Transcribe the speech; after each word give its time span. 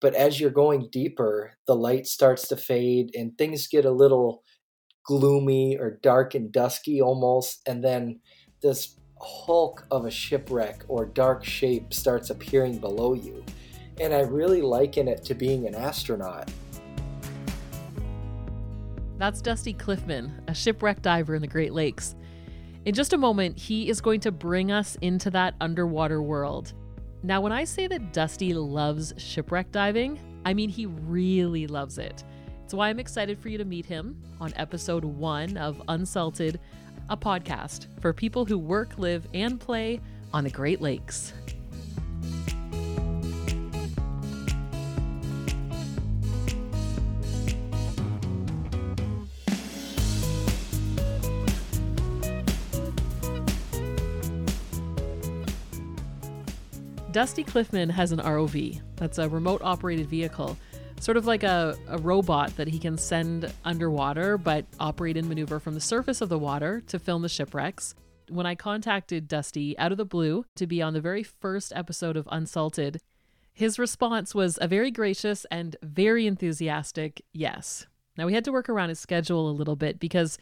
but 0.00 0.14
as 0.14 0.40
you're 0.40 0.50
going 0.50 0.88
deeper, 0.90 1.52
the 1.66 1.76
light 1.76 2.06
starts 2.06 2.48
to 2.48 2.56
fade 2.56 3.14
and 3.14 3.36
things 3.36 3.66
get 3.66 3.84
a 3.84 3.90
little 3.90 4.42
gloomy 5.04 5.76
or 5.78 5.98
dark 6.02 6.34
and 6.34 6.50
dusky 6.50 7.02
almost. 7.02 7.60
And 7.66 7.84
then 7.84 8.20
this 8.62 8.96
hulk 9.20 9.86
of 9.90 10.06
a 10.06 10.10
shipwreck 10.10 10.84
or 10.88 11.04
dark 11.04 11.44
shape 11.44 11.92
starts 11.92 12.30
appearing 12.30 12.78
below 12.78 13.12
you. 13.12 13.44
And 14.00 14.14
I 14.14 14.20
really 14.20 14.62
liken 14.62 15.08
it 15.08 15.22
to 15.24 15.34
being 15.34 15.66
an 15.66 15.74
astronaut. 15.74 16.50
That's 19.18 19.42
Dusty 19.42 19.74
Klifman, 19.74 20.30
a 20.48 20.54
shipwreck 20.54 21.02
diver 21.02 21.34
in 21.34 21.42
the 21.42 21.48
Great 21.48 21.74
Lakes. 21.74 22.14
In 22.86 22.94
just 22.94 23.12
a 23.12 23.18
moment, 23.18 23.58
he 23.58 23.90
is 23.90 24.00
going 24.00 24.20
to 24.20 24.32
bring 24.32 24.72
us 24.72 24.96
into 25.02 25.28
that 25.32 25.54
underwater 25.60 26.22
world. 26.22 26.72
Now, 27.22 27.42
when 27.42 27.52
I 27.52 27.64
say 27.64 27.86
that 27.86 28.14
Dusty 28.14 28.54
loves 28.54 29.12
shipwreck 29.18 29.70
diving, 29.70 30.18
I 30.46 30.54
mean 30.54 30.70
he 30.70 30.86
really 30.86 31.66
loves 31.66 31.98
it. 31.98 32.24
It's 32.64 32.72
why 32.72 32.88
I'm 32.88 32.98
excited 32.98 33.38
for 33.38 33.50
you 33.50 33.58
to 33.58 33.64
meet 33.64 33.84
him 33.84 34.16
on 34.40 34.54
episode 34.56 35.04
one 35.04 35.56
of 35.58 35.82
Unsalted, 35.88 36.58
a 37.10 37.16
podcast 37.16 37.88
for 38.00 38.14
people 38.14 38.46
who 38.46 38.56
work, 38.56 38.96
live, 38.96 39.26
and 39.34 39.60
play 39.60 40.00
on 40.32 40.44
the 40.44 40.50
Great 40.50 40.80
Lakes. 40.80 41.34
Dusty 57.12 57.42
Klifman 57.42 57.90
has 57.90 58.12
an 58.12 58.20
ROV. 58.20 58.80
That's 58.94 59.18
a 59.18 59.28
remote 59.28 59.62
operated 59.64 60.06
vehicle, 60.06 60.56
sort 61.00 61.16
of 61.16 61.26
like 61.26 61.42
a, 61.42 61.76
a 61.88 61.98
robot 61.98 62.56
that 62.56 62.68
he 62.68 62.78
can 62.78 62.96
send 62.96 63.52
underwater 63.64 64.38
but 64.38 64.64
operate 64.78 65.16
and 65.16 65.28
maneuver 65.28 65.58
from 65.58 65.74
the 65.74 65.80
surface 65.80 66.20
of 66.20 66.28
the 66.28 66.38
water 66.38 66.80
to 66.86 67.00
film 67.00 67.22
the 67.22 67.28
shipwrecks. 67.28 67.96
When 68.28 68.46
I 68.46 68.54
contacted 68.54 69.26
Dusty 69.26 69.76
out 69.76 69.90
of 69.90 69.98
the 69.98 70.04
blue 70.04 70.44
to 70.54 70.68
be 70.68 70.80
on 70.80 70.94
the 70.94 71.00
very 71.00 71.24
first 71.24 71.72
episode 71.74 72.16
of 72.16 72.28
Unsalted, 72.30 73.00
his 73.52 73.76
response 73.76 74.32
was 74.32 74.56
a 74.60 74.68
very 74.68 74.92
gracious 74.92 75.44
and 75.50 75.74
very 75.82 76.28
enthusiastic 76.28 77.22
yes. 77.32 77.88
Now, 78.16 78.26
we 78.26 78.34
had 78.34 78.44
to 78.44 78.52
work 78.52 78.68
around 78.68 78.90
his 78.90 79.00
schedule 79.00 79.50
a 79.50 79.52
little 79.52 79.76
bit 79.76 79.98
because 79.98 80.38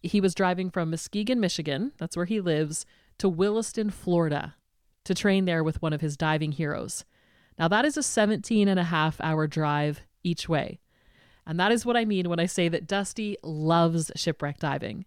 he 0.00 0.22
was 0.22 0.34
driving 0.34 0.70
from 0.70 0.88
Muskegon, 0.88 1.38
Michigan, 1.38 1.92
that's 1.98 2.16
where 2.16 2.24
he 2.24 2.40
lives, 2.40 2.86
to 3.18 3.28
Williston, 3.28 3.90
Florida 3.90 4.54
to 5.08 5.14
train 5.14 5.46
there 5.46 5.64
with 5.64 5.80
one 5.80 5.94
of 5.94 6.02
his 6.02 6.18
diving 6.18 6.52
heroes. 6.52 7.04
Now, 7.58 7.66
that 7.68 7.86
is 7.86 7.96
a 7.96 8.02
17 8.02 8.68
and 8.68 8.78
a 8.78 8.84
half 8.84 9.18
hour 9.22 9.46
drive 9.46 10.02
each 10.22 10.50
way. 10.50 10.80
And 11.46 11.58
that 11.58 11.72
is 11.72 11.86
what 11.86 11.96
I 11.96 12.04
mean 12.04 12.28
when 12.28 12.38
I 12.38 12.44
say 12.44 12.68
that 12.68 12.86
Dusty 12.86 13.38
loves 13.42 14.12
shipwreck 14.14 14.58
diving. 14.58 15.06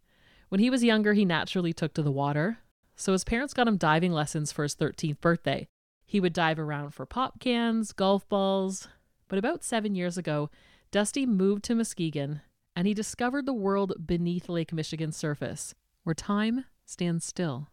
When 0.50 0.60
he 0.60 0.72
was 0.72 0.84
younger, 0.84 1.14
he 1.14 1.24
naturally 1.24 1.72
took 1.72 1.94
to 1.94 2.02
the 2.02 2.12
water. 2.12 2.58
So 2.96 3.12
his 3.12 3.24
parents 3.24 3.54
got 3.54 3.68
him 3.68 3.78
diving 3.78 4.12
lessons 4.12 4.52
for 4.52 4.64
his 4.64 4.76
13th 4.76 5.22
birthday. 5.22 5.68
He 6.04 6.20
would 6.20 6.34
dive 6.34 6.58
around 6.58 6.96
for 6.96 7.06
pop 7.06 7.40
cans, 7.40 7.94
golf 7.94 8.28
balls. 8.28 8.88
But 9.28 9.38
about 9.38 9.64
seven 9.64 9.94
years 9.94 10.18
ago, 10.18 10.50
Dusty 10.90 11.28
moved 11.28 11.64
to 11.66 11.76
Muskegon 11.76 12.42
and 12.76 12.88
he 12.88 12.96
discovered 12.96 13.46
the 13.46 13.54
world 13.54 13.94
beneath 14.04 14.50
Lake 14.50 14.74
Michigan's 14.74 15.16
surface, 15.16 15.76
where 16.04 16.16
time 16.16 16.66
stands 16.86 17.24
still 17.24 17.70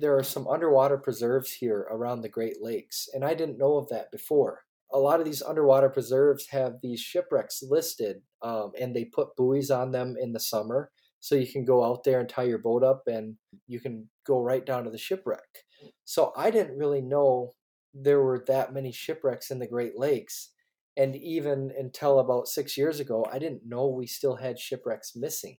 there 0.00 0.16
are 0.16 0.22
some 0.22 0.46
underwater 0.46 0.96
preserves 0.96 1.52
here 1.52 1.86
around 1.90 2.22
the 2.22 2.28
Great 2.28 2.62
Lakes, 2.62 3.08
and 3.12 3.24
I 3.24 3.34
didn't 3.34 3.58
know 3.58 3.76
of 3.76 3.88
that 3.88 4.10
before. 4.10 4.62
A 4.92 4.98
lot 4.98 5.20
of 5.20 5.26
these 5.26 5.42
underwater 5.42 5.88
preserves 5.90 6.46
have 6.50 6.76
these 6.82 7.00
shipwrecks 7.00 7.62
listed, 7.62 8.22
um, 8.42 8.72
and 8.80 8.94
they 8.94 9.04
put 9.04 9.36
buoys 9.36 9.70
on 9.70 9.92
them 9.92 10.16
in 10.18 10.32
the 10.32 10.40
summer, 10.40 10.90
so 11.20 11.34
you 11.34 11.50
can 11.50 11.64
go 11.64 11.84
out 11.84 12.04
there 12.04 12.20
and 12.20 12.28
tie 12.28 12.44
your 12.44 12.58
boat 12.58 12.84
up, 12.84 13.02
and 13.06 13.36
you 13.66 13.80
can 13.80 14.08
go 14.26 14.40
right 14.40 14.64
down 14.64 14.84
to 14.84 14.90
the 14.90 14.98
shipwreck. 14.98 15.64
So 16.04 16.32
I 16.36 16.50
didn't 16.50 16.78
really 16.78 17.02
know 17.02 17.54
there 17.92 18.22
were 18.22 18.44
that 18.46 18.72
many 18.72 18.92
shipwrecks 18.92 19.50
in 19.50 19.58
the 19.58 19.66
Great 19.66 19.98
Lakes, 19.98 20.52
and 20.96 21.16
even 21.16 21.72
until 21.78 22.20
about 22.20 22.48
six 22.48 22.76
years 22.76 23.00
ago, 23.00 23.26
I 23.32 23.38
didn't 23.38 23.62
know 23.66 23.88
we 23.88 24.06
still 24.06 24.36
had 24.36 24.58
shipwrecks 24.58 25.14
missing. 25.16 25.58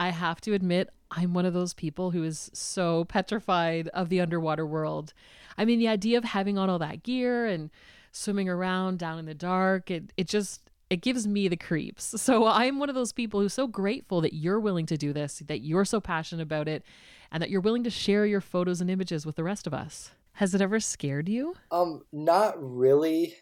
I 0.00 0.08
have 0.08 0.40
to 0.42 0.54
admit, 0.54 0.88
I'm 1.10 1.34
one 1.34 1.44
of 1.44 1.52
those 1.52 1.74
people 1.74 2.12
who 2.12 2.24
is 2.24 2.50
so 2.54 3.04
petrified 3.04 3.88
of 3.88 4.08
the 4.08 4.22
underwater 4.22 4.64
world. 4.64 5.12
I 5.58 5.66
mean, 5.66 5.78
the 5.78 5.88
idea 5.88 6.16
of 6.16 6.24
having 6.24 6.56
on 6.56 6.70
all 6.70 6.78
that 6.78 7.02
gear 7.02 7.44
and 7.44 7.68
swimming 8.10 8.48
around 8.48 8.98
down 8.98 9.18
in 9.18 9.26
the 9.26 9.34
dark, 9.34 9.90
it, 9.90 10.14
it 10.16 10.26
just 10.26 10.62
it 10.88 11.02
gives 11.02 11.26
me 11.26 11.48
the 11.48 11.56
creeps. 11.56 12.14
So 12.18 12.46
I'm 12.46 12.78
one 12.78 12.88
of 12.88 12.94
those 12.94 13.12
people 13.12 13.40
who's 13.40 13.52
so 13.52 13.66
grateful 13.66 14.22
that 14.22 14.32
you're 14.32 14.58
willing 14.58 14.86
to 14.86 14.96
do 14.96 15.12
this, 15.12 15.42
that 15.46 15.60
you're 15.60 15.84
so 15.84 16.00
passionate 16.00 16.42
about 16.42 16.66
it, 16.66 16.82
and 17.30 17.42
that 17.42 17.50
you're 17.50 17.60
willing 17.60 17.84
to 17.84 17.90
share 17.90 18.24
your 18.24 18.40
photos 18.40 18.80
and 18.80 18.90
images 18.90 19.26
with 19.26 19.36
the 19.36 19.44
rest 19.44 19.66
of 19.66 19.74
us. 19.74 20.12
Has 20.32 20.54
it 20.54 20.62
ever 20.62 20.80
scared 20.80 21.28
you? 21.28 21.56
Um, 21.70 22.04
not 22.10 22.54
really. 22.58 23.34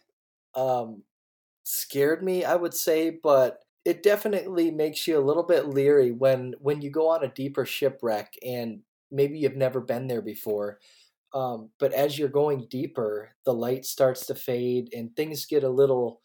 Um, 0.57 1.05
scared 1.63 2.25
me, 2.25 2.45
I 2.45 2.57
would 2.57 2.75
say, 2.75 3.11
but 3.11 3.61
it 3.89 4.03
definitely 4.03 4.71
makes 4.71 5.09
you 5.09 5.19
a 5.19 5.25
little 5.25 5.43
bit 5.43 5.67
leery 5.67 6.13
when 6.13 6.53
when 6.61 6.83
you 6.83 6.91
go 6.91 7.09
on 7.09 7.25
a 7.25 7.33
deeper 7.33 7.65
shipwreck 7.65 8.35
and 8.45 8.81
maybe 9.11 9.39
you've 9.39 9.57
never 9.57 9.81
been 9.81 10.09
there 10.09 10.21
before. 10.21 10.79
Um, 11.33 11.71
but 11.81 11.95
as 11.95 12.19
you're 12.19 12.29
going 12.29 12.67
deeper, 12.71 13.31
the 13.47 13.55
light 13.55 13.87
starts 13.87 14.27
to 14.27 14.35
fade 14.35 14.91
and 14.93 15.17
things 15.17 15.47
get 15.47 15.65
a 15.65 15.71
little 15.71 16.21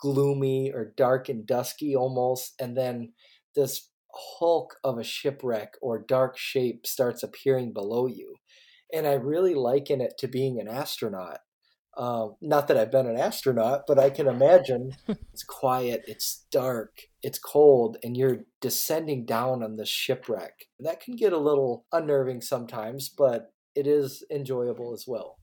gloomy 0.00 0.72
or 0.72 0.94
dark 0.96 1.28
and 1.28 1.46
dusky 1.46 1.94
almost, 1.94 2.54
and 2.58 2.74
then 2.74 3.12
this 3.54 3.90
hulk 4.38 4.76
of 4.82 4.96
a 4.98 5.04
shipwreck 5.04 5.74
or 5.82 5.98
dark 5.98 6.38
shape 6.38 6.86
starts 6.86 7.22
appearing 7.22 7.74
below 7.74 8.06
you. 8.06 8.36
And 8.94 9.06
I 9.06 9.14
really 9.14 9.54
liken 9.54 10.00
it 10.00 10.14
to 10.20 10.28
being 10.28 10.58
an 10.58 10.68
astronaut. 10.68 11.40
Um, 11.96 12.36
not 12.40 12.68
that 12.68 12.76
I've 12.76 12.90
been 12.90 13.06
an 13.06 13.18
astronaut, 13.18 13.84
but 13.86 13.98
I 13.98 14.10
can 14.10 14.26
imagine 14.26 14.96
it's 15.08 15.44
quiet, 15.44 16.04
it's 16.06 16.44
dark, 16.50 17.02
it's 17.22 17.38
cold, 17.38 17.98
and 18.02 18.16
you're 18.16 18.44
descending 18.60 19.24
down 19.24 19.62
on 19.62 19.76
the 19.76 19.86
shipwreck. 19.86 20.66
That 20.80 21.00
can 21.00 21.16
get 21.16 21.32
a 21.32 21.38
little 21.38 21.86
unnerving 21.92 22.40
sometimes, 22.40 23.08
but 23.08 23.52
it 23.74 23.86
is 23.86 24.24
enjoyable 24.30 24.92
as 24.92 25.04
well. 25.06 25.38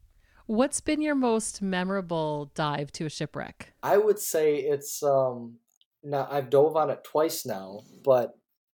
What's 0.48 0.82
been 0.82 1.02
your 1.02 1.16
most 1.16 1.62
memorable 1.62 2.52
dive 2.56 2.92
to 2.94 3.06
a 3.06 3.10
shipwreck? 3.10 3.74
I 3.84 3.98
would 3.98 4.20
say 4.20 4.58
it's 4.58 5.02
um 5.02 5.58
now 6.04 6.28
I've 6.30 6.50
dove 6.50 6.76
on 6.76 6.90
it 6.90 7.04
twice 7.04 7.46
now, 7.46 7.82
but 8.04 8.34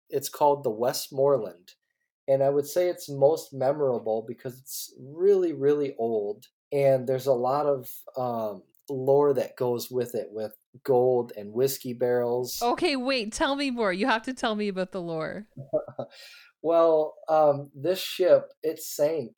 it's 0.10 0.30
called 0.30 0.64
the 0.64 0.72
Westmoreland. 0.72 1.74
And 2.28 2.44
I 2.44 2.50
would 2.50 2.66
say 2.66 2.90
it's 2.90 3.10
most 3.10 3.54
memorable 3.54 4.26
because 4.28 4.60
it's 4.60 4.94
really, 5.00 5.54
really 5.54 5.96
old 5.98 6.46
and 6.72 7.08
there's 7.08 7.28
a 7.28 7.34
lot 7.34 7.66
of 7.66 7.90
um, 8.18 8.64
lore 8.90 9.34
that 9.34 9.56
goes 9.56 9.90
with 9.90 10.16
it 10.16 10.28
with 10.32 10.54
gold 10.84 11.32
and 11.38 11.54
whiskey 11.54 11.94
barrels. 11.94 12.62
Okay, 12.62 12.96
wait, 12.96 13.34
tell 13.34 13.56
me 13.56 13.72
more. 13.72 13.92
You 13.94 14.08
have 14.08 14.24
to 14.24 14.34
tell 14.34 14.56
me 14.56 14.68
about 14.68 14.92
the 14.92 15.02
lore. 15.02 15.46
well, 16.62 17.16
um, 17.30 17.70
this 17.76 18.00
ship 18.00 18.52
it 18.64 18.80
sank 18.80 19.34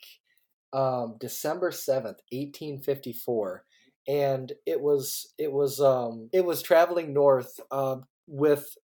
um, 0.73 1.17
December 1.19 1.71
seventh, 1.71 2.19
eighteen 2.31 2.79
fifty 2.79 3.13
four, 3.13 3.65
and 4.07 4.51
it 4.65 4.81
was 4.81 5.33
it 5.37 5.51
was 5.51 5.79
um, 5.79 6.29
it 6.33 6.45
was 6.45 6.61
traveling 6.61 7.13
north 7.13 7.59
um, 7.71 8.05
with 8.27 8.75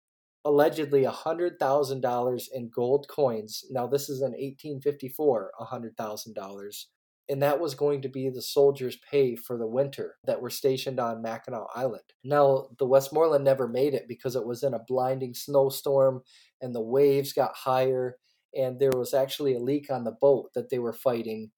allegedly 0.43 1.03
a 1.03 1.11
hundred 1.11 1.59
thousand 1.59 2.01
dollars 2.01 2.49
in 2.53 2.69
gold 2.69 3.07
coins. 3.07 3.63
Now 3.71 3.87
this 3.87 4.09
is 4.09 4.21
in 4.21 4.35
eighteen 4.35 4.81
fifty 4.81 5.09
four, 5.09 5.51
a 5.59 5.65
hundred 5.65 5.97
thousand 5.97 6.35
dollars 6.35 6.87
and 7.27 7.41
that 7.41 7.59
was 7.59 7.75
going 7.75 8.01
to 8.01 8.09
be 8.09 8.29
the 8.29 8.41
soldiers' 8.41 8.97
pay 9.09 9.35
for 9.35 9.57
the 9.57 9.67
winter 9.67 10.15
that 10.25 10.41
were 10.41 10.49
stationed 10.49 10.99
on 10.99 11.21
Mackinac 11.21 11.63
Island. 11.75 12.03
Now, 12.23 12.67
the 12.77 12.85
Westmoreland 12.85 13.43
never 13.43 13.67
made 13.67 13.93
it 13.93 14.07
because 14.07 14.35
it 14.35 14.45
was 14.45 14.63
in 14.63 14.73
a 14.73 14.83
blinding 14.87 15.33
snowstorm 15.33 16.21
and 16.61 16.73
the 16.73 16.81
waves 16.81 17.33
got 17.33 17.55
higher, 17.55 18.17
and 18.53 18.79
there 18.79 18.91
was 18.91 19.13
actually 19.13 19.55
a 19.55 19.59
leak 19.59 19.89
on 19.89 20.03
the 20.03 20.11
boat 20.11 20.51
that 20.53 20.69
they 20.69 20.79
were 20.79 20.93
fighting, 20.93 21.51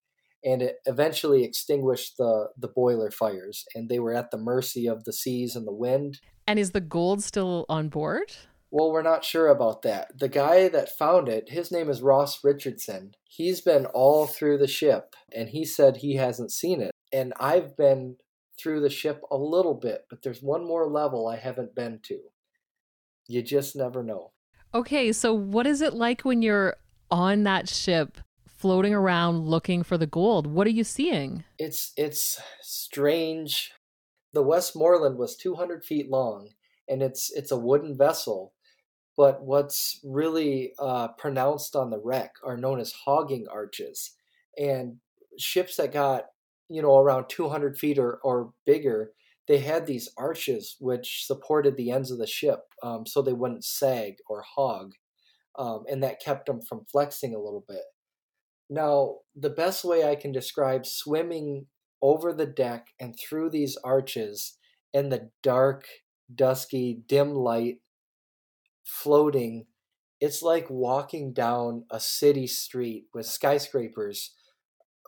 and 0.44 0.62
it 0.62 0.78
eventually 0.86 1.44
extinguished 1.44 2.18
the, 2.18 2.48
the 2.58 2.70
boiler 2.70 3.12
fires, 3.12 3.66
and 3.76 3.90
they 3.90 4.00
were 4.00 4.14
at 4.14 4.32
the 4.32 4.38
mercy 4.38 4.88
of 4.88 5.04
the 5.04 5.14
seas 5.14 5.56
and 5.56 5.68
the 5.68 5.74
wind. 5.74 6.20
And 6.48 6.58
is 6.58 6.72
the 6.72 6.82
gold 6.82 7.24
still 7.24 7.66
on 7.68 7.90
board? 7.90 8.34
Well, 8.70 8.92
we're 8.92 9.02
not 9.02 9.24
sure 9.24 9.48
about 9.48 9.82
that. 9.84 10.20
The 10.20 10.28
guy 10.28 10.68
that 10.68 10.98
found 10.98 11.30
it, 11.30 11.50
his 11.50 11.72
name 11.72 11.90
is 11.90 12.02
Ross 12.02 12.44
Richardson. 12.44 13.14
He's 13.24 13.62
been 13.62 13.86
all 13.88 14.28
through 14.28 14.58
the 14.58 14.68
ship 14.68 15.16
and 15.34 15.50
he 15.50 15.64
said 15.64 15.98
he 15.98 16.16
hasn't 16.16 16.52
seen 16.52 16.82
it. 16.82 16.92
And 17.14 17.34
I've 17.40 17.78
been 17.78 18.18
through 18.60 18.82
the 18.82 18.90
ship 18.90 19.22
a 19.32 19.38
little 19.38 19.76
bit, 19.76 20.06
but 20.10 20.22
there's 20.22 20.42
one 20.42 20.68
more 20.68 20.90
level 20.90 21.28
I 21.28 21.38
haven't 21.38 21.76
been 21.76 22.00
to. 22.04 22.20
You 23.28 23.42
just 23.42 23.76
never 23.76 24.04
know. 24.04 24.32
Okay, 24.74 25.12
so 25.12 25.34
what 25.34 25.66
is 25.66 25.82
it 25.82 25.94
like 25.94 26.22
when 26.22 26.42
you're 26.42 26.76
on 27.10 27.44
that 27.44 27.70
ship 27.70 28.18
floating 28.46 28.94
around 28.94 29.46
looking 29.46 29.84
for 29.84 29.98
the 29.98 30.08
gold? 30.08 30.48
What 30.48 30.68
are 30.68 30.72
you 30.72 30.84
seeing? 30.84 31.44
It's 31.58 31.94
it's 31.96 32.42
strange 32.62 33.72
The 34.34 34.44
Westmoreland 34.44 35.18
was 35.18 35.38
200 35.38 35.86
feet 35.86 36.10
long, 36.10 36.50
and 36.88 37.02
it's 37.02 37.32
it's 37.32 37.52
a 37.52 37.58
wooden 37.58 37.98
vessel. 37.98 38.54
But 39.18 39.44
what's 39.44 40.00
really 40.04 40.74
uh, 40.80 41.10
pronounced 41.10 41.76
on 41.76 41.90
the 41.90 42.00
wreck 42.00 42.34
are 42.46 42.58
known 42.58 42.80
as 42.80 42.94
hogging 43.06 43.48
arches, 43.52 44.14
and 44.58 44.98
ships 45.40 45.78
that 45.78 45.92
got 45.92 46.26
you 46.70 46.82
know 46.82 46.98
around 46.98 47.28
200 47.30 47.78
feet 47.78 47.98
or, 47.98 48.20
or 48.24 48.52
bigger 48.66 49.12
they 49.48 49.60
had 49.60 49.86
these 49.86 50.10
arches 50.18 50.76
which 50.80 51.26
supported 51.26 51.78
the 51.78 51.92
ends 51.92 52.12
of 52.12 52.18
the 52.18 52.28
ship 52.28 52.60
um, 52.84 53.06
so 53.06 53.22
they 53.22 53.34
wouldn't 53.34 53.64
sag 53.64 54.16
or 54.30 54.44
hog 54.56 54.92
um, 55.58 55.84
and 55.90 56.04
that 56.04 56.22
kept 56.22 56.46
them 56.46 56.62
from 56.62 56.86
flexing 56.92 57.34
a 57.34 57.40
little 57.40 57.66
bit. 57.68 57.82
Now 58.70 59.18
the 59.36 59.50
best 59.50 59.86
way 59.86 60.08
i 60.08 60.16
can 60.16 60.32
describe 60.32 60.86
swimming 60.86 61.68
over 62.02 62.34
the 62.34 62.46
deck 62.46 62.88
and 63.00 63.18
through 63.18 63.50
these 63.50 63.78
arches 63.84 64.58
in 64.94 65.10
the 65.10 65.30
dark 65.42 65.86
dusky 66.34 67.02
dim 67.08 67.34
light 67.34 67.78
floating 68.88 69.66
it's 70.20 70.42
like 70.42 70.68
walking 70.70 71.34
down 71.34 71.86
a 71.92 72.00
city 72.00 72.48
street 72.48 73.06
with 73.14 73.26
skyscrapers 73.26 74.34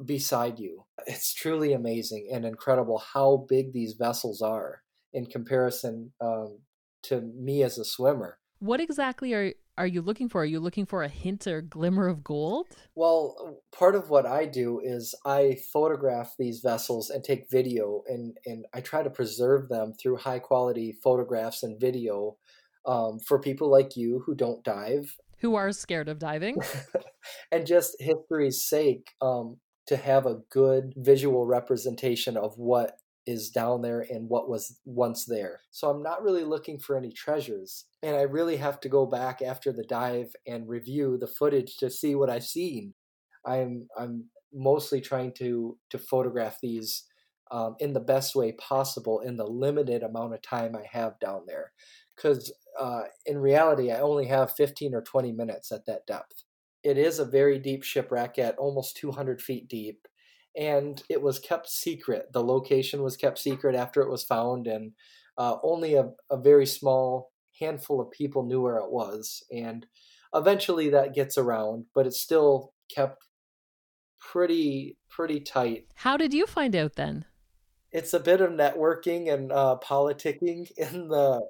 beside 0.05 0.59
you. 0.59 0.85
It's 1.07 1.33
truly 1.33 1.73
amazing 1.73 2.29
and 2.31 2.45
incredible 2.45 2.99
how 2.99 3.45
big 3.49 3.73
these 3.73 3.93
vessels 3.93 4.41
are 4.41 4.83
in 5.13 5.25
comparison 5.25 6.11
um, 6.21 6.59
to 7.03 7.21
me 7.21 7.63
as 7.63 7.77
a 7.77 7.85
swimmer. 7.85 8.37
What 8.59 8.81
exactly 8.81 9.33
are 9.33 9.53
are 9.77 9.87
you 9.87 10.01
looking 10.01 10.27
for? 10.27 10.41
Are 10.41 10.45
you 10.45 10.59
looking 10.59 10.85
for 10.85 11.03
a 11.03 11.07
hint 11.07 11.47
or 11.47 11.61
glimmer 11.61 12.09
of 12.09 12.21
gold? 12.21 12.67
Well, 12.95 13.61
part 13.71 13.95
of 13.95 14.09
what 14.09 14.25
I 14.25 14.45
do 14.45 14.81
is 14.83 15.15
I 15.25 15.57
photograph 15.71 16.35
these 16.37 16.59
vessels 16.59 17.09
and 17.09 17.23
take 17.23 17.49
video, 17.49 18.03
and 18.07 18.37
and 18.45 18.65
I 18.73 18.81
try 18.81 19.03
to 19.03 19.09
preserve 19.09 19.69
them 19.69 19.93
through 19.93 20.17
high 20.17 20.39
quality 20.39 20.91
photographs 21.01 21.63
and 21.63 21.79
video 21.79 22.35
um, 22.85 23.19
for 23.19 23.39
people 23.39 23.69
like 23.69 23.95
you 23.95 24.23
who 24.25 24.35
don't 24.35 24.63
dive, 24.63 25.15
who 25.39 25.55
are 25.55 25.71
scared 25.71 26.09
of 26.09 26.19
diving, 26.19 26.57
and 27.51 27.65
just 27.65 27.95
history's 27.99 28.63
sake. 28.63 29.11
Um, 29.21 29.57
to 29.89 29.97
have 29.97 30.27
a 30.27 30.37
good 30.51 30.93
visual 30.97 31.47
representation 31.47 32.37
of 32.37 32.53
what 32.59 32.99
is 33.25 33.49
down 33.49 33.81
there 33.81 34.05
and 34.07 34.29
what 34.29 34.47
was 34.47 34.79
once 34.85 35.25
there. 35.25 35.61
So 35.71 35.89
I'm 35.89 36.03
not 36.03 36.21
really 36.21 36.43
looking 36.43 36.77
for 36.77 36.95
any 36.95 37.11
treasures. 37.11 37.85
And 38.03 38.15
I 38.15 38.21
really 38.21 38.57
have 38.57 38.79
to 38.81 38.89
go 38.89 39.07
back 39.07 39.41
after 39.41 39.71
the 39.71 39.83
dive 39.83 40.35
and 40.45 40.69
review 40.69 41.17
the 41.17 41.25
footage 41.25 41.77
to 41.77 41.89
see 41.89 42.13
what 42.13 42.29
I've 42.29 42.45
seen. 42.45 42.93
I'm 43.47 43.87
I'm 43.97 44.25
mostly 44.53 45.01
trying 45.01 45.33
to 45.39 45.75
to 45.89 45.97
photograph 45.97 46.57
these 46.61 47.05
um, 47.51 47.75
in 47.79 47.93
the 47.93 47.99
best 47.99 48.35
way 48.35 48.51
possible 48.53 49.19
in 49.21 49.37
the 49.37 49.47
limited 49.47 50.03
amount 50.03 50.33
of 50.33 50.41
time 50.41 50.75
I 50.75 50.85
have 50.91 51.19
down 51.19 51.43
there. 51.47 51.71
Because 52.15 52.51
uh, 52.79 53.03
in 53.25 53.37
reality, 53.37 53.91
I 53.91 53.99
only 53.99 54.27
have 54.27 54.55
15 54.55 54.93
or 54.93 55.01
20 55.01 55.31
minutes 55.31 55.71
at 55.71 55.85
that 55.85 56.05
depth. 56.05 56.43
It 56.83 56.97
is 56.97 57.19
a 57.19 57.25
very 57.25 57.59
deep 57.59 57.83
shipwreck 57.83 58.37
at 58.39 58.57
almost 58.57 58.97
200 58.97 59.41
feet 59.41 59.67
deep 59.67 60.07
and 60.57 61.01
it 61.09 61.21
was 61.21 61.39
kept 61.39 61.69
secret. 61.69 62.31
The 62.33 62.43
location 62.43 63.03
was 63.03 63.17
kept 63.17 63.37
secret 63.37 63.75
after 63.75 64.01
it 64.01 64.09
was 64.09 64.23
found 64.23 64.67
and 64.67 64.93
uh, 65.37 65.57
only 65.63 65.95
a, 65.95 66.09
a 66.29 66.37
very 66.37 66.65
small 66.65 67.31
handful 67.59 67.99
of 67.99 68.11
people 68.11 68.45
knew 68.45 68.61
where 68.61 68.77
it 68.77 68.91
was 68.91 69.43
and 69.51 69.85
eventually 70.33 70.89
that 70.89 71.13
gets 71.13 71.37
around 71.37 71.85
but 71.93 72.05
it's 72.05 72.21
still 72.21 72.73
kept 72.93 73.25
pretty 74.19 74.97
pretty 75.09 75.39
tight. 75.39 75.85
How 75.95 76.17
did 76.17 76.33
you 76.33 76.45
find 76.45 76.75
out 76.75 76.95
then 76.95 77.25
it's 77.91 78.13
a 78.13 78.19
bit 78.19 78.41
of 78.41 78.51
networking 78.51 79.33
and 79.33 79.51
uh, 79.51 79.77
politicking 79.83 80.71
in 80.77 81.07
the 81.07 81.41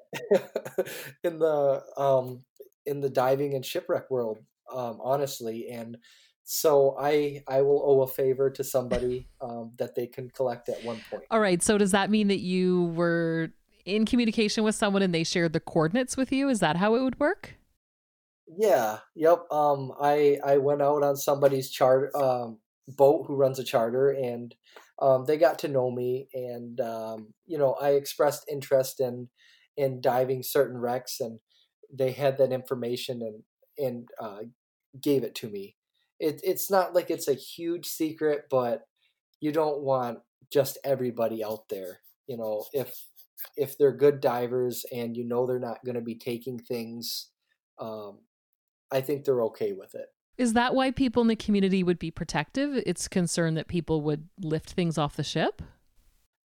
in 1.24 1.38
the 1.38 1.82
um, 1.96 2.42
in 2.86 3.00
the 3.00 3.10
diving 3.10 3.54
and 3.54 3.64
shipwreck 3.64 4.10
world 4.10 4.38
um, 4.72 4.98
honestly. 5.02 5.68
And 5.70 5.98
so 6.44 6.96
I 6.98 7.42
I 7.46 7.62
will 7.62 7.82
owe 7.84 8.02
a 8.02 8.06
favor 8.06 8.50
to 8.50 8.64
somebody 8.64 9.28
um, 9.40 9.72
that 9.78 9.94
they 9.94 10.06
can 10.06 10.30
collect 10.30 10.68
at 10.68 10.82
one 10.84 11.00
point. 11.10 11.24
All 11.30 11.40
right. 11.40 11.62
So 11.62 11.78
does 11.78 11.92
that 11.92 12.10
mean 12.10 12.28
that 12.28 12.40
you 12.40 12.86
were 12.96 13.50
in 13.84 14.04
communication 14.04 14.64
with 14.64 14.74
someone 14.74 15.02
and 15.02 15.14
they 15.14 15.24
shared 15.24 15.52
the 15.52 15.60
coordinates 15.60 16.16
with 16.16 16.32
you? 16.32 16.48
Is 16.48 16.60
that 16.60 16.76
how 16.76 16.94
it 16.94 17.02
would 17.02 17.20
work? 17.20 17.54
Yeah. 18.56 18.98
Yep. 19.14 19.52
Um. 19.52 19.92
I 20.00 20.38
I 20.44 20.58
went 20.58 20.82
out 20.82 21.02
on 21.02 21.16
somebody's 21.16 21.70
chart 21.70 22.14
um 22.14 22.58
boat 22.88 23.26
who 23.26 23.36
runs 23.36 23.58
a 23.60 23.64
charter 23.64 24.10
and 24.10 24.54
um, 25.00 25.24
they 25.24 25.36
got 25.36 25.58
to 25.60 25.68
know 25.68 25.90
me 25.90 26.28
and 26.34 26.80
um, 26.80 27.34
you 27.46 27.58
know 27.58 27.74
I 27.80 27.90
expressed 27.90 28.44
interest 28.50 29.00
in 29.00 29.28
in 29.76 30.00
diving 30.00 30.42
certain 30.42 30.78
wrecks 30.78 31.20
and 31.20 31.40
they 31.92 32.12
had 32.12 32.38
that 32.38 32.52
information 32.52 33.22
and 33.22 33.42
and 33.78 34.08
uh, 34.20 34.40
gave 35.00 35.24
it 35.24 35.34
to 35.36 35.48
me. 35.48 35.76
It, 36.18 36.40
it's 36.44 36.70
not 36.70 36.94
like 36.94 37.10
it's 37.10 37.28
a 37.28 37.34
huge 37.34 37.86
secret, 37.86 38.44
but 38.50 38.82
you 39.40 39.52
don't 39.52 39.80
want 39.80 40.18
just 40.52 40.78
everybody 40.84 41.42
out 41.42 41.68
there. 41.70 42.00
You 42.26 42.36
know, 42.36 42.64
if 42.72 42.94
if 43.56 43.78
they're 43.78 43.96
good 43.96 44.20
divers 44.20 44.84
and 44.92 45.16
you 45.16 45.24
know 45.26 45.46
they're 45.46 45.58
not 45.58 45.84
going 45.84 45.94
to 45.94 46.02
be 46.02 46.16
taking 46.16 46.58
things, 46.58 47.30
um, 47.78 48.18
I 48.92 49.00
think 49.00 49.24
they're 49.24 49.44
okay 49.44 49.72
with 49.72 49.94
it. 49.94 50.08
Is 50.40 50.54
that 50.54 50.74
why 50.74 50.90
people 50.90 51.20
in 51.20 51.28
the 51.28 51.36
community 51.36 51.82
would 51.82 51.98
be 51.98 52.10
protective? 52.10 52.82
It's 52.86 53.08
concern 53.08 53.56
that 53.56 53.68
people 53.68 54.00
would 54.00 54.26
lift 54.40 54.70
things 54.70 54.96
off 54.96 55.14
the 55.14 55.22
ship. 55.22 55.60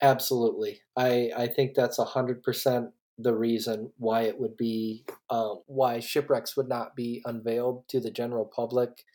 Absolutely, 0.01 0.81
I 0.97 1.31
I 1.35 1.47
think 1.47 1.75
that's 1.75 1.97
a 1.97 2.03
hundred 2.03 2.43
percent 2.43 2.89
the 3.17 3.33
reason 3.33 3.93
why 3.97 4.23
it 4.23 4.37
would 4.37 4.57
be 4.57 5.05
um, 5.29 5.61
why 5.67 6.01
shipwrecks 6.01 6.57
would 6.57 6.67
not 6.67 6.93
be 6.97 7.21
unveiled 7.23 7.87
to 7.87 8.01
the 8.01 8.11
general 8.11 8.43
public 8.43 9.05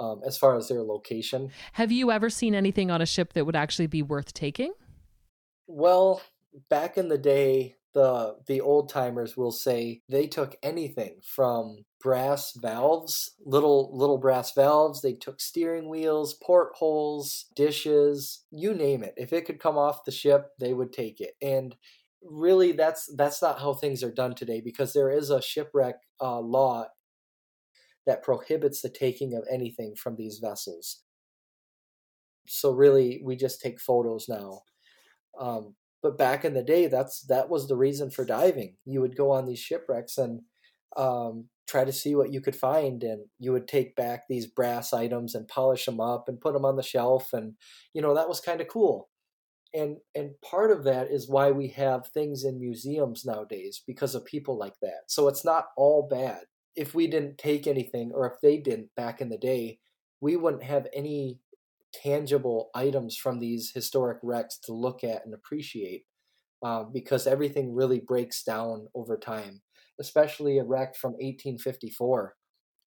um, 0.00 0.22
as 0.26 0.38
far 0.38 0.56
as 0.56 0.68
their 0.68 0.82
location. 0.82 1.50
Have 1.74 1.92
you 1.92 2.10
ever 2.10 2.30
seen 2.30 2.54
anything 2.54 2.90
on 2.90 3.02
a 3.02 3.06
ship 3.06 3.34
that 3.34 3.44
would 3.44 3.54
actually 3.54 3.86
be 3.86 4.00
worth 4.00 4.32
taking? 4.32 4.72
Well, 5.66 6.22
back 6.70 6.96
in 6.96 7.08
the 7.08 7.18
day, 7.18 7.76
the 7.94 8.36
the 8.46 8.60
old 8.60 8.88
timers 8.88 9.36
will 9.36 9.52
say 9.52 10.02
they 10.08 10.26
took 10.26 10.56
anything 10.62 11.20
from 11.22 11.84
brass 12.00 12.52
valves, 12.56 13.34
little 13.44 13.96
little 13.96 14.18
brass 14.18 14.52
valves. 14.54 15.02
They 15.02 15.14
took 15.14 15.40
steering 15.40 15.88
wheels, 15.88 16.34
portholes, 16.34 17.46
dishes, 17.54 18.44
you 18.50 18.74
name 18.74 19.02
it. 19.02 19.14
If 19.16 19.32
it 19.32 19.44
could 19.46 19.60
come 19.60 19.78
off 19.78 20.04
the 20.04 20.12
ship, 20.12 20.48
they 20.58 20.72
would 20.74 20.92
take 20.92 21.20
it. 21.20 21.34
And 21.42 21.76
really 22.22 22.72
that's 22.72 23.12
that's 23.16 23.42
not 23.42 23.58
how 23.60 23.74
things 23.74 24.02
are 24.02 24.12
done 24.12 24.34
today 24.34 24.60
because 24.60 24.92
there 24.92 25.10
is 25.10 25.30
a 25.30 25.42
shipwreck 25.42 25.96
uh, 26.20 26.40
law 26.40 26.86
that 28.06 28.22
prohibits 28.22 28.82
the 28.82 28.88
taking 28.88 29.34
of 29.34 29.44
anything 29.50 29.94
from 29.96 30.16
these 30.16 30.38
vessels 30.38 31.02
so 32.46 32.70
really 32.72 33.20
we 33.24 33.36
just 33.36 33.60
take 33.60 33.80
photos 33.80 34.28
now 34.28 34.60
um, 35.38 35.74
but 36.02 36.18
back 36.18 36.44
in 36.44 36.54
the 36.54 36.62
day 36.62 36.86
that's 36.86 37.22
that 37.26 37.48
was 37.48 37.68
the 37.68 37.76
reason 37.76 38.10
for 38.10 38.24
diving. 38.24 38.76
You 38.84 39.00
would 39.00 39.16
go 39.16 39.30
on 39.30 39.46
these 39.46 39.58
shipwrecks 39.58 40.18
and 40.18 40.40
um, 40.96 41.48
try 41.68 41.84
to 41.84 41.92
see 41.92 42.14
what 42.14 42.32
you 42.32 42.40
could 42.40 42.56
find 42.56 43.02
and 43.02 43.26
you 43.38 43.52
would 43.52 43.68
take 43.68 43.96
back 43.96 44.24
these 44.28 44.46
brass 44.46 44.92
items 44.92 45.34
and 45.34 45.48
polish 45.48 45.86
them 45.86 46.00
up 46.00 46.28
and 46.28 46.40
put 46.40 46.52
them 46.52 46.64
on 46.64 46.76
the 46.76 46.82
shelf 46.82 47.32
and 47.32 47.54
you 47.94 48.02
know 48.02 48.14
that 48.14 48.28
was 48.28 48.40
kind 48.40 48.60
of 48.60 48.68
cool. 48.68 49.08
And 49.74 49.98
and 50.14 50.32
part 50.44 50.70
of 50.70 50.84
that 50.84 51.10
is 51.10 51.30
why 51.30 51.50
we 51.50 51.68
have 51.68 52.08
things 52.08 52.44
in 52.44 52.60
museums 52.60 53.24
nowadays 53.24 53.82
because 53.86 54.14
of 54.14 54.24
people 54.26 54.58
like 54.58 54.74
that. 54.82 55.04
So 55.08 55.28
it's 55.28 55.44
not 55.44 55.66
all 55.76 56.06
bad. 56.10 56.42
If 56.76 56.94
we 56.94 57.06
didn't 57.06 57.38
take 57.38 57.66
anything 57.66 58.12
or 58.14 58.26
if 58.26 58.40
they 58.42 58.58
didn't 58.58 58.94
back 58.96 59.20
in 59.20 59.28
the 59.28 59.38
day 59.38 59.78
we 60.22 60.36
wouldn't 60.36 60.62
have 60.62 60.86
any 60.94 61.40
tangible 61.94 62.70
items 62.74 63.16
from 63.16 63.38
these 63.38 63.72
historic 63.74 64.18
wrecks 64.22 64.58
to 64.58 64.72
look 64.72 65.04
at 65.04 65.24
and 65.24 65.34
appreciate 65.34 66.04
uh, 66.64 66.84
because 66.84 67.26
everything 67.26 67.74
really 67.74 68.00
breaks 68.00 68.42
down 68.42 68.86
over 68.94 69.16
time 69.16 69.60
especially 70.00 70.58
a 70.58 70.64
wreck 70.64 70.96
from 70.96 71.12
1854 71.12 72.34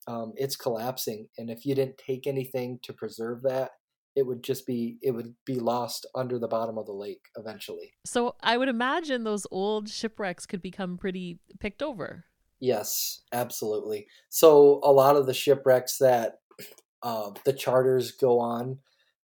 um, 0.07 0.33
it's 0.35 0.55
collapsing 0.55 1.27
and 1.37 1.49
if 1.49 1.65
you 1.65 1.75
didn't 1.75 1.97
take 1.97 2.27
anything 2.27 2.79
to 2.83 2.93
preserve 2.93 3.41
that 3.43 3.71
it 4.15 4.25
would 4.25 4.43
just 4.43 4.65
be 4.65 4.97
it 5.01 5.11
would 5.11 5.35
be 5.45 5.55
lost 5.55 6.05
under 6.15 6.39
the 6.39 6.47
bottom 6.47 6.77
of 6.77 6.85
the 6.85 6.93
lake 6.93 7.25
eventually. 7.37 7.93
So 8.05 8.35
I 8.41 8.57
would 8.57 8.69
imagine 8.69 9.23
those 9.23 9.45
old 9.51 9.89
shipwrecks 9.89 10.45
could 10.45 10.61
become 10.61 10.97
pretty 10.97 11.39
picked 11.59 11.83
over. 11.83 12.25
Yes, 12.59 13.21
absolutely. 13.33 14.07
So 14.29 14.79
a 14.83 14.91
lot 14.91 15.17
of 15.17 15.25
the 15.25 15.33
shipwrecks 15.33 15.97
that 15.97 16.39
uh, 17.03 17.31
the 17.43 17.53
charters 17.53 18.11
go 18.11 18.39
on, 18.39 18.79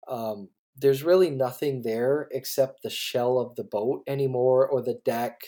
um, 0.08 0.50
there's 0.76 1.04
really 1.04 1.30
nothing 1.30 1.82
there 1.84 2.28
except 2.32 2.82
the 2.84 2.90
shell 2.90 3.40
of 3.40 3.56
the 3.56 3.64
boat 3.64 4.02
anymore 4.08 4.68
or 4.68 4.82
the 4.82 5.00
deck. 5.06 5.40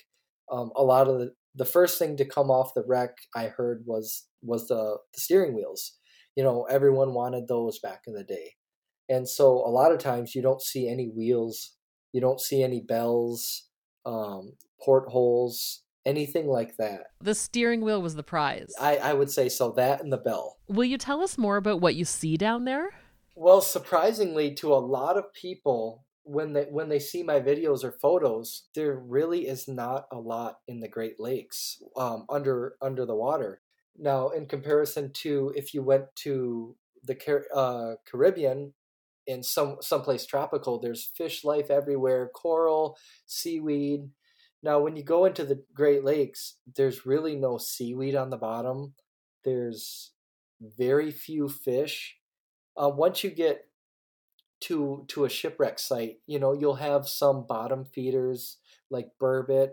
Um, 0.52 0.72
a 0.76 0.84
lot 0.84 1.08
of 1.08 1.20
the 1.20 1.34
the 1.56 1.66
first 1.66 1.98
thing 1.98 2.18
to 2.18 2.26
come 2.26 2.52
off 2.52 2.74
the 2.74 2.84
wreck 2.86 3.18
I 3.36 3.48
heard 3.48 3.84
was 3.86 4.28
was 4.42 4.68
the, 4.68 4.98
the 5.14 5.20
steering 5.20 5.56
wheels. 5.56 5.94
You 6.36 6.44
know, 6.44 6.64
everyone 6.70 7.14
wanted 7.14 7.48
those 7.48 7.80
back 7.80 8.02
in 8.08 8.14
the 8.14 8.24
day. 8.24 8.54
And 9.08 9.28
so 9.28 9.54
a 9.66 9.70
lot 9.70 9.92
of 9.92 10.00
times 10.00 10.36
you 10.36 10.42
don't 10.42 10.62
see 10.62 10.90
any 10.90 11.10
wheels, 11.16 11.76
you 12.12 12.22
don't 12.22 12.42
see 12.42 12.62
any 12.64 12.82
bells. 12.82 13.70
um, 14.06 14.54
portholes, 14.82 15.82
anything 16.06 16.48
like 16.48 16.78
that. 16.78 17.08
The 17.22 17.34
steering 17.36 17.82
wheel 17.82 18.02
was 18.02 18.16
the 18.16 18.24
prize. 18.24 18.72
I, 18.80 18.98
I 18.98 19.14
would 19.14 19.32
say 19.32 19.50
so. 19.50 19.72
That 19.72 20.02
and 20.02 20.14
the 20.14 20.18
bell. 20.18 20.58
Will 20.68 20.84
you 20.86 20.98
tell 20.98 21.22
us 21.22 21.38
more 21.38 21.58
about 21.58 21.82
what 21.82 21.96
you 21.96 22.06
see 22.06 22.38
down 22.38 22.66
there? 22.66 22.90
Well, 23.36 23.62
surprisingly, 23.62 24.54
to 24.56 24.74
a 24.74 24.78
lot 24.78 25.18
of 25.18 25.34
people, 25.34 26.06
when 26.24 26.54
they 26.54 26.64
when 26.66 26.90
they 26.90 27.00
see 27.00 27.22
my 27.22 27.40
videos 27.40 27.84
or 27.84 27.92
photos, 27.92 28.64
there 28.74 28.96
really 28.96 29.48
is 29.48 29.68
not 29.68 30.08
a 30.12 30.18
lot 30.20 30.60
in 30.68 30.80
the 30.80 30.88
Great 30.88 31.20
Lakes 31.20 31.82
um, 31.98 32.26
under 32.30 32.78
under 32.82 33.06
the 33.06 33.16
water. 33.16 33.62
Now, 33.98 34.30
in 34.30 34.48
comparison 34.48 35.12
to 35.24 35.54
if 35.56 35.74
you 35.74 35.84
went 35.84 36.16
to 36.24 36.76
the 37.04 37.16
Car- 37.16 37.46
uh, 37.54 37.96
Caribbean 38.06 38.74
in 39.28 39.44
some 39.44 39.78
someplace 39.82 40.26
tropical, 40.26 40.80
there's 40.80 41.06
fish 41.18 41.44
life 41.44 41.70
everywhere, 41.70 42.30
coral, 42.30 42.98
seaweed. 43.26 44.10
Now, 44.64 44.80
when 44.80 44.96
you 44.96 45.04
go 45.04 45.26
into 45.26 45.44
the 45.46 45.64
Great 45.74 46.04
Lakes, 46.04 46.58
there's 46.76 47.06
really 47.06 47.36
no 47.36 47.58
seaweed 47.60 48.16
on 48.16 48.32
the 48.32 48.38
bottom. 48.38 48.96
There's 49.44 50.14
very 50.62 51.12
few 51.12 51.50
fish. 51.50 52.18
Uh, 52.78 52.90
once 52.90 53.24
you 53.24 53.30
get 53.30 53.66
to 54.62 55.06
to 55.08 55.26
a 55.26 55.30
shipwreck 55.30 55.80
site, 55.80 56.20
you 56.28 56.40
know 56.40 56.54
you'll 56.54 56.76
have 56.76 57.08
some 57.08 57.46
bottom 57.48 57.86
feeders 57.86 58.58
like 58.90 59.10
burbot, 59.22 59.72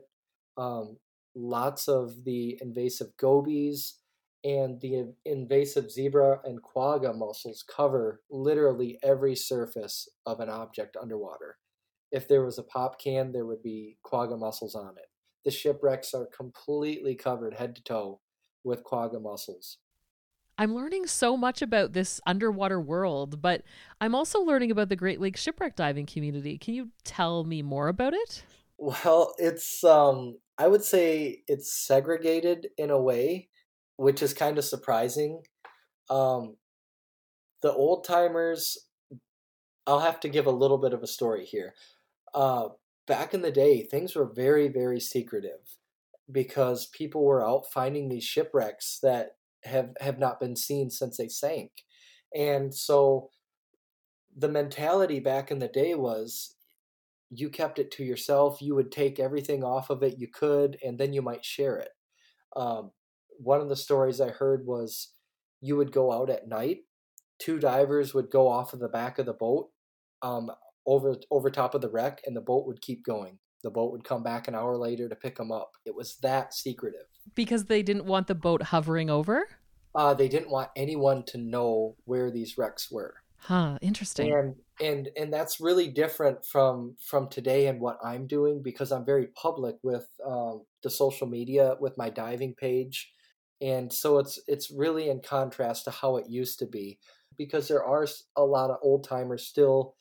um, 0.56 0.98
lots 1.34 1.88
of 1.88 2.24
the 2.24 2.58
invasive 2.60 3.16
gobies, 3.16 3.98
and 4.44 4.80
the 4.80 5.14
invasive 5.24 5.90
zebra 5.90 6.40
and 6.44 6.62
quagga 6.62 7.12
mussels 7.12 7.62
cover 7.62 8.22
literally 8.30 8.98
every 9.02 9.34
surface 9.36 10.08
of 10.26 10.40
an 10.40 10.48
object 10.48 10.96
underwater. 11.00 11.56
If 12.10 12.28
there 12.28 12.44
was 12.44 12.58
a 12.58 12.62
pop 12.62 13.00
can, 13.00 13.32
there 13.32 13.46
would 13.46 13.62
be 13.62 13.98
quagga 14.02 14.36
mussels 14.36 14.74
on 14.74 14.94
it. 14.98 15.06
The 15.44 15.50
shipwrecks 15.50 16.14
are 16.14 16.26
completely 16.26 17.14
covered 17.14 17.54
head 17.54 17.74
to 17.76 17.82
toe 17.82 18.20
with 18.64 18.84
quagga 18.84 19.20
mussels. 19.20 19.78
I'm 20.58 20.74
learning 20.74 21.06
so 21.06 21.36
much 21.36 21.62
about 21.62 21.92
this 21.92 22.20
underwater 22.26 22.80
world, 22.80 23.40
but 23.40 23.62
I'm 24.00 24.14
also 24.14 24.40
learning 24.40 24.70
about 24.70 24.88
the 24.88 24.96
Great 24.96 25.20
Lakes 25.20 25.40
shipwreck 25.42 25.76
diving 25.76 26.06
community. 26.06 26.58
Can 26.58 26.74
you 26.74 26.90
tell 27.04 27.44
me 27.44 27.62
more 27.62 27.88
about 27.88 28.14
it? 28.14 28.44
Well, 28.78 29.34
it's 29.38 29.82
um 29.84 30.38
I 30.58 30.68
would 30.68 30.84
say 30.84 31.42
it's 31.48 31.72
segregated 31.72 32.68
in 32.76 32.90
a 32.90 33.00
way 33.00 33.48
which 33.96 34.22
is 34.22 34.34
kind 34.34 34.58
of 34.58 34.64
surprising. 34.64 35.42
Um, 36.10 36.56
the 37.62 37.72
old 37.72 38.04
timers, 38.04 38.76
I'll 39.86 40.00
have 40.00 40.20
to 40.20 40.28
give 40.28 40.46
a 40.46 40.50
little 40.50 40.78
bit 40.78 40.92
of 40.92 41.02
a 41.02 41.06
story 41.06 41.44
here. 41.44 41.74
Uh, 42.34 42.70
back 43.06 43.34
in 43.34 43.42
the 43.42 43.52
day, 43.52 43.82
things 43.84 44.16
were 44.16 44.30
very, 44.34 44.68
very 44.68 44.98
secretive 44.98 45.78
because 46.30 46.86
people 46.86 47.24
were 47.24 47.46
out 47.46 47.70
finding 47.72 48.08
these 48.08 48.24
shipwrecks 48.24 48.98
that 49.02 49.36
have 49.64 49.90
have 50.00 50.18
not 50.18 50.40
been 50.40 50.56
seen 50.56 50.90
since 50.90 51.16
they 51.16 51.28
sank, 51.28 51.70
and 52.34 52.74
so 52.74 53.30
the 54.36 54.48
mentality 54.48 55.20
back 55.20 55.50
in 55.50 55.58
the 55.58 55.68
day 55.68 55.94
was 55.94 56.56
you 57.30 57.50
kept 57.50 57.78
it 57.78 57.90
to 57.90 58.04
yourself 58.04 58.62
you 58.62 58.74
would 58.74 58.90
take 58.90 59.18
everything 59.18 59.62
off 59.62 59.90
of 59.90 60.02
it 60.02 60.18
you 60.18 60.26
could 60.26 60.78
and 60.84 60.98
then 60.98 61.12
you 61.12 61.20
might 61.20 61.44
share 61.44 61.76
it 61.76 61.90
um, 62.56 62.90
one 63.38 63.60
of 63.60 63.68
the 63.68 63.76
stories 63.76 64.20
I 64.20 64.28
heard 64.28 64.66
was 64.66 65.14
you 65.60 65.76
would 65.76 65.92
go 65.92 66.12
out 66.12 66.30
at 66.30 66.48
night, 66.48 66.78
two 67.38 67.58
divers 67.58 68.14
would 68.14 68.30
go 68.30 68.48
off 68.48 68.72
of 68.72 68.80
the 68.80 68.88
back 68.88 69.18
of 69.18 69.26
the 69.26 69.32
boat 69.32 69.68
um, 70.22 70.50
over 70.86 71.16
over 71.30 71.50
top 71.50 71.74
of 71.74 71.80
the 71.80 71.90
wreck, 71.90 72.20
and 72.26 72.36
the 72.36 72.40
boat 72.40 72.66
would 72.66 72.80
keep 72.82 73.04
going. 73.04 73.38
The 73.62 73.70
boat 73.70 73.92
would 73.92 74.04
come 74.04 74.22
back 74.22 74.48
an 74.48 74.54
hour 74.54 74.76
later 74.76 75.08
to 75.08 75.16
pick 75.16 75.36
them 75.36 75.52
up. 75.52 75.72
It 75.84 75.94
was 75.94 76.16
that 76.22 76.54
secretive 76.54 77.06
because 77.34 77.64
they 77.64 77.82
didn't 77.82 78.04
want 78.04 78.26
the 78.26 78.34
boat 78.34 78.62
hovering 78.62 79.10
over. 79.10 79.44
Uh, 79.94 80.14
they 80.14 80.28
didn't 80.28 80.50
want 80.50 80.70
anyone 80.76 81.22
to 81.24 81.38
know 81.38 81.96
where 82.04 82.30
these 82.30 82.56
wrecks 82.56 82.90
were. 82.90 83.14
Huh, 83.38 83.78
interesting. 83.82 84.32
And 84.32 84.54
and 84.80 85.08
and 85.16 85.32
that's 85.32 85.60
really 85.60 85.88
different 85.88 86.44
from 86.44 86.96
from 87.04 87.28
today 87.28 87.66
and 87.66 87.80
what 87.80 87.98
I'm 88.02 88.26
doing 88.26 88.62
because 88.62 88.92
I'm 88.92 89.04
very 89.04 89.28
public 89.34 89.76
with 89.82 90.06
um, 90.24 90.62
the 90.82 90.90
social 90.90 91.26
media 91.26 91.76
with 91.80 91.98
my 91.98 92.08
diving 92.08 92.54
page 92.54 93.12
and 93.62 93.92
so 93.92 94.18
it's 94.18 94.40
it's 94.48 94.70
really 94.70 95.08
in 95.08 95.20
contrast 95.20 95.84
to 95.84 95.90
how 95.90 96.16
it 96.16 96.28
used 96.28 96.58
to 96.58 96.66
be 96.66 96.98
because 97.38 97.68
there 97.68 97.84
are 97.84 98.06
a 98.36 98.44
lot 98.44 98.70
of 98.70 98.78
old 98.82 99.04
timers 99.04 99.46
still 99.46 99.94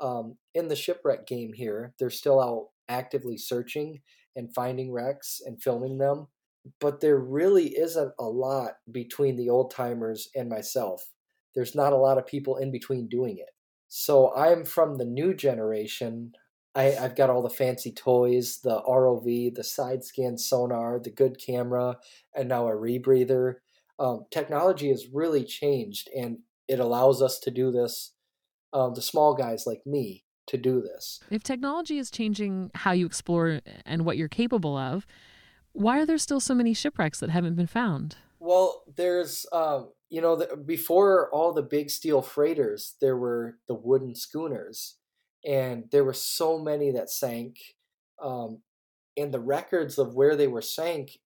um, 0.00 0.36
in 0.54 0.68
the 0.68 0.76
shipwreck 0.76 1.26
game 1.26 1.52
here 1.54 1.94
they're 1.98 2.10
still 2.10 2.40
out 2.40 2.68
actively 2.88 3.38
searching 3.38 4.00
and 4.36 4.52
finding 4.52 4.92
wrecks 4.92 5.40
and 5.46 5.62
filming 5.62 5.96
them 5.98 6.26
but 6.80 7.00
there 7.00 7.18
really 7.18 7.68
isn't 7.76 8.12
a 8.18 8.24
lot 8.24 8.72
between 8.90 9.36
the 9.36 9.50
old 9.50 9.70
timers 9.70 10.28
and 10.34 10.48
myself 10.48 11.10
there's 11.54 11.74
not 11.74 11.92
a 11.92 11.96
lot 11.96 12.18
of 12.18 12.26
people 12.26 12.56
in 12.56 12.70
between 12.70 13.08
doing 13.08 13.38
it 13.38 13.50
so 13.88 14.34
i'm 14.34 14.64
from 14.64 14.96
the 14.96 15.04
new 15.04 15.34
generation 15.34 16.32
I, 16.74 16.84
have 16.84 17.14
got 17.14 17.30
all 17.30 17.42
the 17.42 17.50
fancy 17.50 17.92
toys, 17.92 18.60
the 18.62 18.82
ROV, 18.82 19.54
the 19.54 19.62
side 19.62 20.02
scan 20.02 20.36
sonar, 20.36 20.98
the 20.98 21.10
good 21.10 21.38
camera, 21.38 21.98
and 22.34 22.48
now 22.48 22.66
a 22.66 22.72
rebreather. 22.72 23.56
Um, 23.98 24.24
technology 24.30 24.88
has 24.88 25.06
really 25.12 25.44
changed, 25.44 26.10
and 26.16 26.38
it 26.66 26.80
allows 26.80 27.22
us 27.22 27.38
to 27.40 27.50
do 27.50 27.70
this. 27.70 28.12
Um, 28.72 28.94
the 28.94 29.02
small 29.02 29.34
guys 29.34 29.66
like 29.66 29.82
me 29.86 30.24
to 30.48 30.58
do 30.58 30.80
this. 30.80 31.20
If 31.30 31.44
technology 31.44 31.98
is 31.98 32.10
changing 32.10 32.72
how 32.74 32.90
you 32.90 33.06
explore 33.06 33.60
and 33.86 34.04
what 34.04 34.16
you're 34.16 34.28
capable 34.28 34.76
of, 34.76 35.06
why 35.74 36.00
are 36.00 36.06
there 36.06 36.18
still 36.18 36.40
so 36.40 36.54
many 36.54 36.72
shipwrecks 36.72 37.20
that 37.20 37.30
haven't 37.30 37.56
been 37.56 37.66
found? 37.66 38.16
Well, 38.40 38.84
there's, 38.96 39.44
um, 39.52 39.90
you 40.08 40.20
know, 40.20 40.36
the, 40.36 40.56
before 40.56 41.30
all 41.32 41.52
the 41.52 41.62
big 41.62 41.90
steel 41.90 42.22
freighters, 42.22 42.94
there 43.00 43.16
were 43.16 43.58
the 43.68 43.74
wooden 43.74 44.14
schooners 44.14 44.96
and 45.44 45.84
there 45.90 46.04
were 46.04 46.14
so 46.14 46.58
many 46.58 46.90
that 46.92 47.10
sank 47.10 47.58
um, 48.22 48.60
and 49.16 49.32
the 49.32 49.40
records 49.40 49.98
of 49.98 50.14
where 50.14 50.36
they 50.36 50.48
were 50.48 50.62
sank 50.62 51.18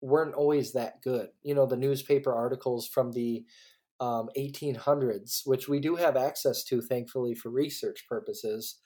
weren't 0.00 0.34
always 0.34 0.72
that 0.72 1.02
good 1.02 1.28
you 1.42 1.54
know 1.54 1.66
the 1.66 1.76
newspaper 1.76 2.32
articles 2.32 2.86
from 2.86 3.12
the 3.12 3.44
um, 4.00 4.30
1800s 4.38 5.42
which 5.44 5.68
we 5.68 5.78
do 5.78 5.94
have 5.96 6.16
access 6.16 6.64
to 6.64 6.80
thankfully 6.80 7.34
for 7.34 7.50
research 7.50 8.06
purposes 8.08 8.78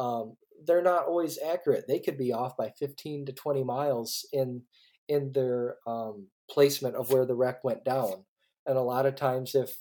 um, 0.00 0.36
they're 0.66 0.82
not 0.82 1.06
always 1.06 1.38
accurate 1.38 1.84
they 1.86 1.98
could 1.98 2.18
be 2.18 2.32
off 2.32 2.56
by 2.56 2.70
15 2.78 3.26
to 3.26 3.32
20 3.32 3.64
miles 3.64 4.26
in 4.32 4.62
in 5.08 5.32
their 5.32 5.76
um, 5.86 6.26
placement 6.50 6.96
of 6.96 7.12
where 7.12 7.26
the 7.26 7.34
wreck 7.34 7.62
went 7.64 7.84
down 7.84 8.24
and 8.66 8.76
a 8.76 8.82
lot 8.82 9.06
of 9.06 9.14
times 9.14 9.54
if 9.54 9.76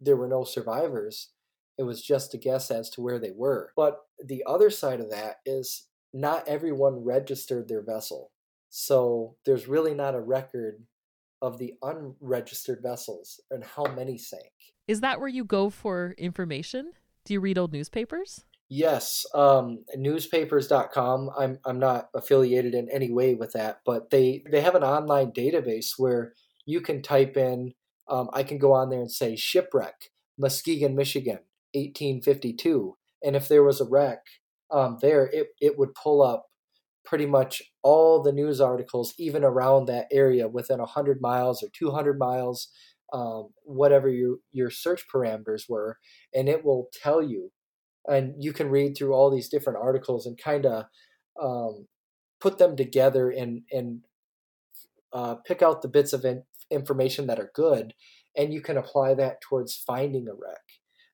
there 0.00 0.16
were 0.16 0.28
no 0.28 0.44
survivors 0.44 1.30
it 1.80 1.84
was 1.84 2.02
just 2.02 2.34
a 2.34 2.36
guess 2.36 2.70
as 2.70 2.90
to 2.90 3.00
where 3.00 3.18
they 3.18 3.32
were. 3.34 3.72
But 3.74 4.00
the 4.22 4.44
other 4.46 4.68
side 4.68 5.00
of 5.00 5.08
that 5.12 5.36
is 5.46 5.86
not 6.12 6.46
everyone 6.46 7.02
registered 7.02 7.68
their 7.68 7.80
vessel. 7.80 8.32
So 8.68 9.36
there's 9.46 9.66
really 9.66 9.94
not 9.94 10.14
a 10.14 10.20
record 10.20 10.84
of 11.40 11.56
the 11.56 11.72
unregistered 11.82 12.82
vessels 12.82 13.40
and 13.50 13.64
how 13.64 13.84
many 13.84 14.18
sank. 14.18 14.52
Is 14.86 15.00
that 15.00 15.20
where 15.20 15.28
you 15.30 15.42
go 15.42 15.70
for 15.70 16.14
information? 16.18 16.92
Do 17.24 17.32
you 17.32 17.40
read 17.40 17.56
old 17.56 17.72
newspapers? 17.72 18.44
Yes, 18.72 19.26
um, 19.34 19.84
newspapers.com. 19.96 21.30
I'm 21.36 21.58
I'm 21.64 21.80
not 21.80 22.08
affiliated 22.14 22.72
in 22.72 22.88
any 22.88 23.10
way 23.10 23.34
with 23.34 23.52
that, 23.52 23.80
but 23.84 24.10
they 24.10 24.44
they 24.48 24.60
have 24.60 24.76
an 24.76 24.84
online 24.84 25.32
database 25.32 25.94
where 25.98 26.34
you 26.66 26.80
can 26.80 27.02
type 27.02 27.36
in. 27.36 27.74
Um, 28.08 28.30
I 28.32 28.44
can 28.44 28.58
go 28.58 28.72
on 28.72 28.88
there 28.90 29.00
and 29.00 29.10
say 29.10 29.34
shipwreck, 29.34 30.10
Muskegon, 30.38 30.94
Michigan, 30.94 31.40
1852. 31.74 32.96
And 33.24 33.34
if 33.34 33.48
there 33.48 33.64
was 33.64 33.80
a 33.80 33.84
wreck 33.88 34.20
um, 34.70 34.98
there, 35.02 35.26
it, 35.32 35.48
it 35.60 35.78
would 35.78 35.94
pull 35.94 36.22
up 36.22 36.46
pretty 37.04 37.26
much 37.26 37.62
all 37.82 38.22
the 38.22 38.32
news 38.32 38.60
articles, 38.60 39.14
even 39.18 39.44
around 39.44 39.86
that 39.86 40.06
area, 40.12 40.48
within 40.48 40.78
100 40.78 41.20
miles 41.20 41.62
or 41.62 41.68
200 41.72 42.18
miles, 42.18 42.68
um, 43.12 43.50
whatever 43.64 44.08
your, 44.08 44.36
your 44.52 44.70
search 44.70 45.04
parameters 45.12 45.68
were, 45.68 45.98
and 46.34 46.48
it 46.48 46.64
will 46.64 46.88
tell 47.02 47.22
you. 47.22 47.50
And 48.08 48.34
you 48.38 48.52
can 48.52 48.70
read 48.70 48.96
through 48.96 49.12
all 49.12 49.30
these 49.30 49.48
different 49.48 49.78
articles 49.82 50.26
and 50.26 50.38
kind 50.38 50.66
of 50.66 50.84
um, 51.40 51.86
put 52.40 52.58
them 52.58 52.76
together 52.76 53.30
and, 53.30 53.62
and 53.70 54.00
uh, 55.12 55.36
pick 55.46 55.62
out 55.62 55.82
the 55.82 55.88
bits 55.88 56.12
of 56.12 56.24
in- 56.24 56.44
information 56.70 57.26
that 57.26 57.38
are 57.38 57.50
good, 57.54 57.94
and 58.36 58.54
you 58.54 58.60
can 58.60 58.76
apply 58.76 59.14
that 59.14 59.40
towards 59.40 59.76
finding 59.76 60.28
a 60.28 60.32
wreck 60.32 60.62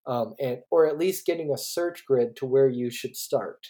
um, 0.07 0.35
and 0.39 0.59
or 0.71 0.87
at 0.87 0.99
least 0.99 1.27
getting 1.27 1.53
a 1.53 1.59
search 1.59 2.05
grid 2.07 2.37
to 2.37 2.47
where 2.47 2.69
you 2.69 2.91
should 2.91 3.17
start. 3.17 3.69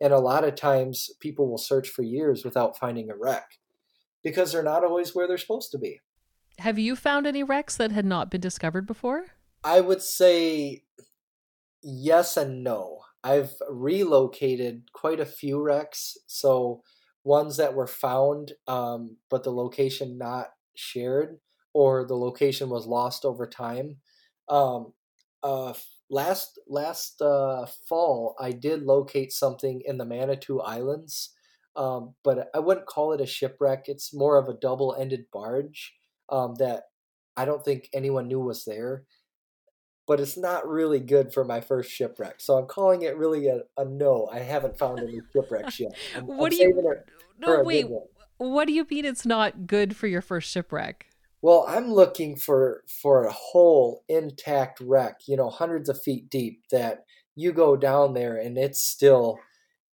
And 0.00 0.12
a 0.12 0.18
lot 0.18 0.44
of 0.44 0.54
times, 0.54 1.10
people 1.20 1.48
will 1.48 1.58
search 1.58 1.88
for 1.88 2.02
years 2.02 2.44
without 2.44 2.78
finding 2.78 3.10
a 3.10 3.16
wreck 3.16 3.46
because 4.22 4.52
they're 4.52 4.62
not 4.62 4.84
always 4.84 5.14
where 5.14 5.26
they're 5.26 5.38
supposed 5.38 5.70
to 5.72 5.78
be. 5.78 6.00
Have 6.58 6.78
you 6.78 6.96
found 6.96 7.26
any 7.26 7.42
wrecks 7.42 7.76
that 7.76 7.92
had 7.92 8.04
not 8.04 8.30
been 8.30 8.40
discovered 8.40 8.86
before? 8.86 9.26
I 9.64 9.80
would 9.80 10.02
say 10.02 10.84
yes 11.86 12.36
and 12.36 12.64
no. 12.64 12.98
I've 13.22 13.54
relocated 13.70 14.82
quite 14.92 15.20
a 15.20 15.26
few 15.26 15.62
wrecks. 15.62 16.16
So 16.26 16.82
ones 17.24 17.56
that 17.56 17.74
were 17.74 17.86
found, 17.86 18.52
um, 18.66 19.16
but 19.30 19.44
the 19.44 19.52
location 19.52 20.18
not 20.18 20.48
shared, 20.74 21.38
or 21.72 22.04
the 22.06 22.16
location 22.16 22.68
was 22.70 22.86
lost 22.86 23.24
over 23.24 23.46
time. 23.46 23.96
Um, 24.48 24.92
uh, 25.42 25.74
last 26.10 26.58
last 26.68 27.22
uh, 27.22 27.66
fall, 27.88 28.36
I 28.40 28.52
did 28.52 28.82
locate 28.82 29.32
something 29.32 29.82
in 29.84 29.98
the 29.98 30.04
Manitou 30.04 30.60
Islands, 30.60 31.34
um, 31.76 32.14
but 32.24 32.48
I 32.54 32.58
wouldn't 32.58 32.86
call 32.86 33.12
it 33.12 33.20
a 33.20 33.26
shipwreck. 33.26 33.84
It's 33.86 34.14
more 34.14 34.36
of 34.38 34.48
a 34.48 34.58
double-ended 34.60 35.26
barge 35.32 35.94
um, 36.30 36.54
that 36.58 36.84
I 37.36 37.44
don't 37.44 37.64
think 37.64 37.88
anyone 37.92 38.28
knew 38.28 38.40
was 38.40 38.64
there 38.64 39.04
but 40.06 40.20
it's 40.20 40.36
not 40.36 40.68
really 40.68 41.00
good 41.00 41.32
for 41.32 41.44
my 41.44 41.60
first 41.60 41.90
shipwreck. 41.90 42.36
So 42.38 42.54
I'm 42.54 42.66
calling 42.66 43.02
it 43.02 43.16
really 43.16 43.48
a, 43.48 43.62
a 43.76 43.84
no. 43.84 44.28
I 44.32 44.38
haven't 44.38 44.78
found 44.78 45.00
any 45.00 45.20
shipwrecks 45.32 45.80
yet. 45.80 45.92
I'm, 46.14 46.26
what 46.26 46.52
I'm 46.52 46.58
do 46.58 46.64
you? 46.64 46.94
No, 47.38 47.62
wait. 47.62 47.86
What 48.38 48.66
do 48.66 48.72
you 48.72 48.86
mean 48.88 49.04
it's 49.04 49.26
not 49.26 49.66
good 49.66 49.96
for 49.96 50.06
your 50.06 50.20
first 50.20 50.50
shipwreck? 50.50 51.06
Well, 51.42 51.64
I'm 51.68 51.92
looking 51.92 52.36
for 52.36 52.82
for 52.86 53.24
a 53.24 53.32
whole 53.32 54.04
intact 54.08 54.80
wreck, 54.80 55.20
you 55.26 55.36
know, 55.36 55.50
hundreds 55.50 55.88
of 55.88 56.00
feet 56.00 56.30
deep 56.30 56.62
that 56.70 57.04
you 57.34 57.52
go 57.52 57.76
down 57.76 58.14
there 58.14 58.36
and 58.36 58.56
it's 58.56 58.80
still, 58.80 59.38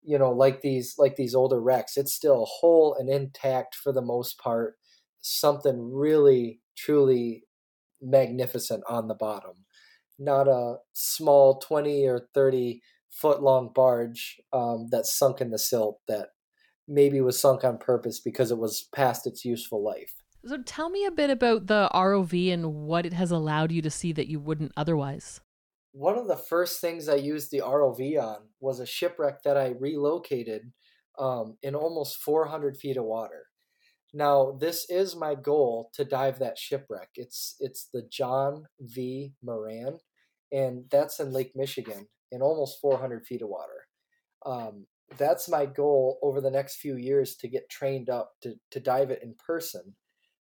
you 0.01 0.17
know, 0.17 0.31
like 0.31 0.61
these 0.61 0.95
like 0.97 1.15
these 1.15 1.35
older 1.35 1.61
wrecks, 1.61 1.97
it's 1.97 2.13
still 2.13 2.45
whole 2.45 2.95
and 2.97 3.09
intact 3.09 3.75
for 3.75 3.91
the 3.91 4.01
most 4.01 4.37
part. 4.37 4.75
Something 5.21 5.91
really 5.93 6.59
truly 6.75 7.43
magnificent 8.01 8.83
on 8.89 9.07
the 9.07 9.15
bottom 9.15 9.63
not 10.19 10.47
a 10.47 10.75
small 10.93 11.59
20 11.59 12.07
or 12.07 12.27
30 12.33 12.81
foot 13.09 13.41
long 13.41 13.71
barge 13.73 14.41
um, 14.51 14.87
that 14.91 15.05
sunk 15.05 15.41
in 15.41 15.51
the 15.51 15.59
silt 15.59 15.99
that 16.07 16.29
maybe 16.87 17.21
was 17.21 17.39
sunk 17.39 17.63
on 17.63 17.77
purpose 17.77 18.19
because 18.19 18.51
it 18.51 18.57
was 18.57 18.87
past 18.93 19.25
its 19.27 19.45
useful 19.45 19.83
life. 19.83 20.13
So 20.45 20.57
tell 20.57 20.89
me 20.89 21.05
a 21.05 21.11
bit 21.11 21.29
about 21.29 21.67
the 21.67 21.89
ROV 21.93 22.51
and 22.51 22.73
what 22.73 23.05
it 23.05 23.13
has 23.13 23.31
allowed 23.31 23.71
you 23.71 23.81
to 23.81 23.89
see 23.89 24.11
that 24.13 24.27
you 24.27 24.39
wouldn't 24.39 24.73
otherwise. 24.75 25.39
One 25.93 26.17
of 26.17 26.27
the 26.27 26.35
first 26.35 26.81
things 26.81 27.07
I 27.07 27.15
used 27.15 27.51
the 27.51 27.59
ROV 27.59 28.21
on 28.21 28.37
was 28.59 28.79
a 28.79 28.85
shipwreck 28.85 29.43
that 29.43 29.57
I 29.57 29.75
relocated 29.79 30.73
um, 31.17 31.57
in 31.61 31.75
almost 31.75 32.17
400 32.17 32.75
feet 32.75 32.97
of 32.97 33.05
water. 33.05 33.45
Now, 34.13 34.55
this 34.59 34.85
is 34.89 35.15
my 35.15 35.33
goal 35.33 35.89
to 35.95 36.05
dive 36.05 36.37
that 36.39 36.59
shipwreck. 36.59 37.09
It's 37.15 37.55
it's 37.59 37.89
the 37.91 38.03
John 38.11 38.65
V. 38.79 39.33
Moran, 39.41 39.99
and 40.51 40.85
that's 40.91 41.19
in 41.19 41.33
Lake 41.33 41.53
Michigan 41.55 42.07
in 42.31 42.41
almost 42.41 42.79
400 42.79 43.25
feet 43.25 43.41
of 43.41 43.49
water. 43.49 43.87
Um, 44.45 44.85
that's 45.17 45.49
my 45.49 45.65
goal 45.65 46.19
over 46.21 46.41
the 46.41 46.51
next 46.51 46.77
few 46.77 46.95
years 46.95 47.35
to 47.37 47.47
get 47.47 47.69
trained 47.69 48.09
up 48.09 48.33
to, 48.41 48.55
to 48.71 48.79
dive 48.79 49.11
it 49.11 49.21
in 49.21 49.35
person. 49.45 49.95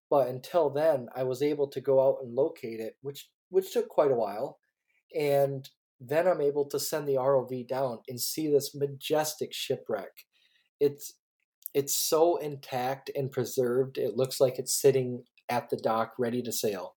But 0.10 0.28
until 0.28 0.70
then, 0.70 1.08
I 1.16 1.24
was 1.24 1.42
able 1.42 1.68
to 1.70 1.82
go 1.82 2.06
out 2.06 2.18
and 2.22 2.36
locate 2.36 2.80
it, 2.80 2.96
which 3.02 3.30
which 3.50 3.72
took 3.72 3.88
quite 3.88 4.12
a 4.12 4.16
while, 4.16 4.60
and 5.16 5.70
then 6.02 6.28
I'm 6.28 6.42
able 6.42 6.68
to 6.70 6.80
send 6.80 7.08
the 7.08 7.16
ROV 7.16 7.68
down 7.68 8.00
and 8.10 8.20
see 8.20 8.52
this 8.52 8.76
majestic 8.76 9.54
shipwreck. 9.54 10.12
It's 10.80 11.14
it's 11.74 11.96
so 11.96 12.38
intact 12.38 13.10
and 13.16 13.32
preserved. 13.32 13.98
It 13.98 14.16
looks 14.16 14.40
like 14.40 14.60
it's 14.60 14.74
sitting 14.74 15.24
at 15.50 15.70
the 15.70 15.78
dock 15.78 16.14
ready 16.18 16.42
to 16.44 16.52
sail. 16.52 16.96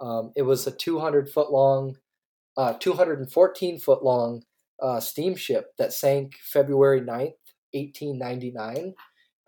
Um, 0.00 0.32
it 0.36 0.42
was 0.42 0.66
a 0.66 0.72
200 0.72 1.30
foot 1.30 1.50
long, 1.50 1.96
uh, 2.56 2.74
214 2.74 3.78
foot 3.78 4.02
long 4.02 4.42
uh, 4.82 5.00
steamship 5.00 5.72
that 5.78 5.92
sank 5.92 6.34
February 6.42 7.00
9th, 7.00 7.38
1899. 7.72 8.94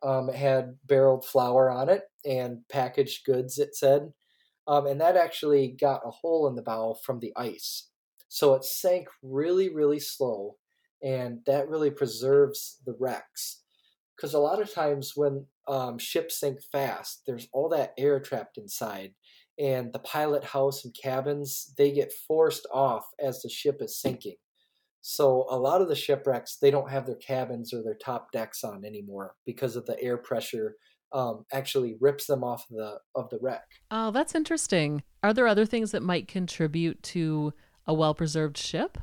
Um, 0.03 0.29
it 0.29 0.37
had 0.37 0.77
barreled 0.85 1.25
flour 1.25 1.71
on 1.71 1.89
it 1.89 2.03
and 2.25 2.61
packaged 2.71 3.25
goods, 3.25 3.59
it 3.59 3.75
said. 3.75 4.13
Um, 4.67 4.87
and 4.87 5.01
that 5.01 5.17
actually 5.17 5.69
got 5.79 6.07
a 6.07 6.11
hole 6.11 6.49
in 6.49 6.55
the 6.55 6.63
bow 6.63 6.95
from 7.05 7.21
the 7.21 7.33
ice. 7.37 7.89
So 8.29 8.55
it 8.55 8.65
sank 8.65 9.09
really, 9.23 9.69
really 9.69 10.01
slow, 10.01 10.57
and 11.03 11.41
that 11.47 11.69
really 11.69 11.91
preserves 11.91 12.79
the 12.85 12.97
wrecks 12.99 13.64
because 14.17 14.35
a 14.35 14.39
lot 14.39 14.61
of 14.61 14.73
times 14.73 15.13
when 15.15 15.47
um, 15.69 15.99
ships 15.99 16.41
sink 16.41 16.61
fast, 16.73 17.23
there's 17.27 17.49
all 17.53 17.69
that 17.71 17.95
air 17.99 18.21
trapped 18.21 18.59
inside, 18.59 19.15
and 19.59 19.93
the 19.93 19.99
pilot 20.01 20.45
house 20.45 20.85
and 20.85 20.95
cabins 20.95 21.73
they 21.79 21.93
get 21.93 22.13
forced 22.27 22.67
off 22.73 23.05
as 23.21 23.41
the 23.43 23.49
ship 23.49 23.79
is 23.81 24.01
sinking. 24.01 24.37
So 25.01 25.47
a 25.51 25.59
lot 25.59 25.83
of 25.83 25.89
the 25.89 25.95
shipwrecks 25.95 26.57
they 26.57 26.71
don't 26.71 26.91
have 26.91 27.07
their 27.07 27.17
cabins 27.17 27.75
or 27.75 27.83
their 27.83 27.97
top 28.03 28.33
decks 28.33 28.65
on 28.65 28.85
anymore 28.85 29.35
because 29.45 29.77
of 29.77 29.87
the 29.87 30.01
air 30.03 30.17
pressure 30.17 30.77
um, 31.13 31.45
actually 31.53 31.97
rips 32.01 32.27
them 32.27 32.43
off 32.43 32.67
the 32.69 32.99
of 33.15 33.31
the 33.31 33.39
wreck. 33.41 33.65
Oh, 33.91 34.11
that's 34.11 34.35
interesting. 34.35 35.03
Are 35.23 35.33
there 35.33 35.47
other 35.47 35.67
things 35.67 35.93
that 35.93 36.03
might 36.03 36.27
contribute 36.27 37.03
to 37.05 37.53
a 37.87 37.95
well 37.95 38.15
preserved 38.15 38.57
ship? 38.57 38.99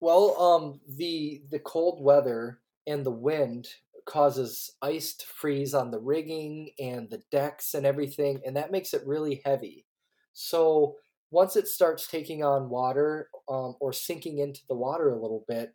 Well, 0.00 0.40
um, 0.40 0.80
the 0.96 1.42
the 1.50 1.58
cold 1.58 2.02
weather 2.02 2.60
and 2.86 3.04
the 3.04 3.10
wind 3.10 3.68
causes 4.06 4.74
ice 4.82 5.14
to 5.14 5.26
freeze 5.26 5.74
on 5.74 5.90
the 5.90 6.00
rigging 6.00 6.70
and 6.78 7.10
the 7.10 7.22
decks 7.30 7.74
and 7.74 7.86
everything, 7.86 8.40
and 8.44 8.56
that 8.56 8.72
makes 8.72 8.94
it 8.94 9.06
really 9.06 9.42
heavy. 9.44 9.86
So 10.32 10.96
once 11.30 11.56
it 11.56 11.66
starts 11.66 12.06
taking 12.06 12.44
on 12.44 12.68
water 12.68 13.28
um, 13.48 13.74
or 13.80 13.92
sinking 13.92 14.38
into 14.38 14.60
the 14.68 14.76
water 14.76 15.10
a 15.10 15.20
little 15.20 15.44
bit, 15.48 15.74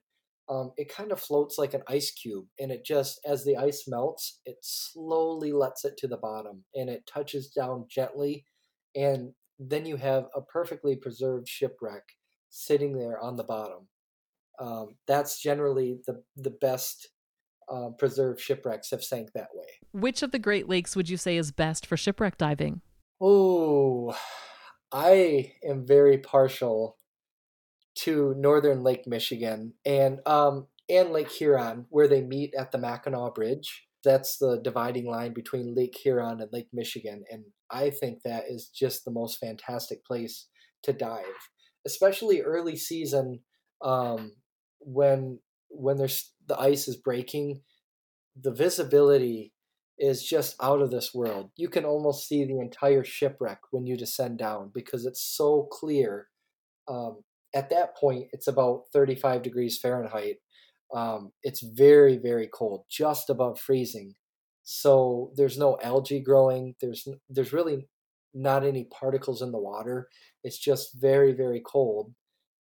um, 0.50 0.72
it 0.78 0.94
kind 0.94 1.12
of 1.12 1.20
floats 1.20 1.58
like 1.58 1.74
an 1.74 1.84
ice 1.88 2.12
cube, 2.12 2.46
and 2.60 2.72
it 2.72 2.86
just, 2.86 3.20
as 3.26 3.44
the 3.44 3.58
ice 3.58 3.84
melts, 3.88 4.40
it 4.46 4.58
slowly 4.62 5.52
lets 5.52 5.84
it 5.84 5.98
to 5.98 6.08
the 6.08 6.18
bottom, 6.18 6.64
and 6.74 6.90
it 6.90 7.06
touches 7.06 7.50
down 7.50 7.86
gently, 7.90 8.46
and 8.96 9.34
then 9.60 9.86
you 9.86 9.98
have 9.98 10.26
a 10.36 10.42
perfectly 10.42 10.96
preserved 10.96 11.48
shipwreck 11.48 12.04
sitting 12.50 12.98
there 12.98 13.20
on 13.20 13.36
the 13.36 13.44
bottom. 13.44 13.88
Um, 14.60 14.96
that's 15.06 15.42
generally 15.42 16.00
the 16.08 16.24
the 16.36 16.50
best 16.50 17.10
uh, 17.70 17.90
preserved 17.98 18.40
shipwrecks 18.40 18.92
have 18.92 19.04
sank 19.04 19.32
that 19.34 19.50
way. 19.54 19.68
Which 19.92 20.22
of 20.22 20.32
the 20.32 20.40
Great 20.40 20.68
Lakes 20.70 20.96
would 20.96 21.10
you 21.10 21.18
say 21.18 21.38
is 21.38 21.52
best 21.52 21.86
for 21.86 21.98
shipwreck 21.98 22.38
diving? 22.38 22.82
Oh, 23.20 24.16
I 24.92 25.54
am 25.68 25.86
very 25.86 26.18
partial 26.20 26.98
to 27.96 28.36
northern 28.38 28.84
Lake 28.84 29.08
Michigan 29.08 29.74
and 29.86 30.20
um, 30.26 30.68
and 30.90 31.12
Lake 31.12 31.32
Huron, 31.32 31.86
where 31.90 32.08
they 32.08 32.22
meet 32.22 32.54
at 32.58 32.72
the 32.72 32.78
Mackinac 32.78 33.36
Bridge. 33.36 33.88
That's 34.04 34.38
the 34.38 34.62
dividing 34.64 35.06
line 35.06 35.34
between 35.34 35.76
Lake 35.76 35.98
Huron 35.98 36.40
and 36.40 36.54
Lake 36.54 36.70
Michigan, 36.72 37.24
and 37.30 37.44
I 37.70 37.90
think 37.90 38.22
that 38.24 38.46
is 38.48 38.70
just 38.70 39.04
the 39.04 39.12
most 39.12 39.40
fantastic 39.40 40.06
place 40.06 40.48
to 40.84 40.94
dive, 40.94 41.26
especially 41.86 42.42
early 42.42 42.78
season 42.78 43.40
um, 43.84 44.34
when 44.80 45.40
when 45.70 45.98
there's 45.98 46.34
the 46.48 46.60
ice 46.60 46.88
is 46.88 46.96
breaking, 46.96 47.62
the 48.40 48.52
visibility 48.52 49.54
is 49.98 50.24
just 50.24 50.56
out 50.62 50.82
of 50.82 50.92
this 50.92 51.14
world. 51.14 51.50
You 51.56 51.70
can 51.70 51.86
almost 51.86 52.28
see 52.28 52.46
the 52.46 52.60
entire 52.60 53.04
shipwreck 53.04 53.60
when 53.72 53.86
you 53.88 53.98
descend 53.98 54.38
down 54.38 54.72
because 54.74 55.06
it's 55.06 55.22
so 55.22 55.68
clear. 55.72 56.28
Um, 56.88 57.24
at 57.56 57.70
that 57.72 57.98
point, 57.98 58.28
it's 58.32 58.48
about 58.48 58.84
35 58.94 59.42
degrees 59.42 59.80
Fahrenheit. 59.82 60.38
Um, 60.94 61.32
it's 61.44 61.62
very, 61.62 62.18
very 62.18 62.48
cold, 62.48 62.86
just 62.90 63.30
above 63.30 63.60
freezing. 63.60 64.14
So 64.64 65.32
there's 65.36 65.58
no 65.58 65.78
algae 65.82 66.22
growing. 66.22 66.76
There's 66.82 67.08
there's 67.30 67.54
really 67.54 67.88
not 68.34 68.66
any 68.66 68.86
particles 68.86 69.42
in 69.42 69.52
the 69.52 69.58
water. 69.58 70.10
It's 70.44 70.60
just 70.60 71.00
very, 71.00 71.34
very 71.34 71.62
cold. 71.66 72.14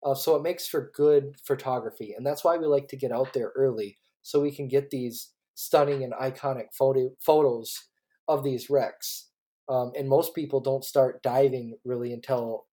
Uh, 0.06 0.14
so 0.14 0.36
it 0.36 0.42
makes 0.42 0.68
for 0.68 0.92
good 0.94 1.34
photography, 1.42 2.14
and 2.16 2.24
that's 2.24 2.44
why 2.44 2.56
we 2.56 2.66
like 2.66 2.86
to 2.86 2.96
get 2.96 3.10
out 3.10 3.32
there 3.32 3.52
early 3.56 3.96
so 4.22 4.40
we 4.40 4.52
can 4.52 4.68
get 4.68 4.90
these 4.90 5.32
stunning 5.56 6.04
and 6.04 6.12
iconic 6.12 6.66
photo 6.72 7.10
photos 7.20 7.88
of 8.28 8.44
these 8.44 8.70
wrecks. 8.70 9.30
Um, 9.68 9.90
and 9.98 10.08
most 10.08 10.32
people 10.32 10.60
don't 10.60 10.84
start 10.84 11.24
diving 11.24 11.78
really 11.84 12.12
until 12.12 12.66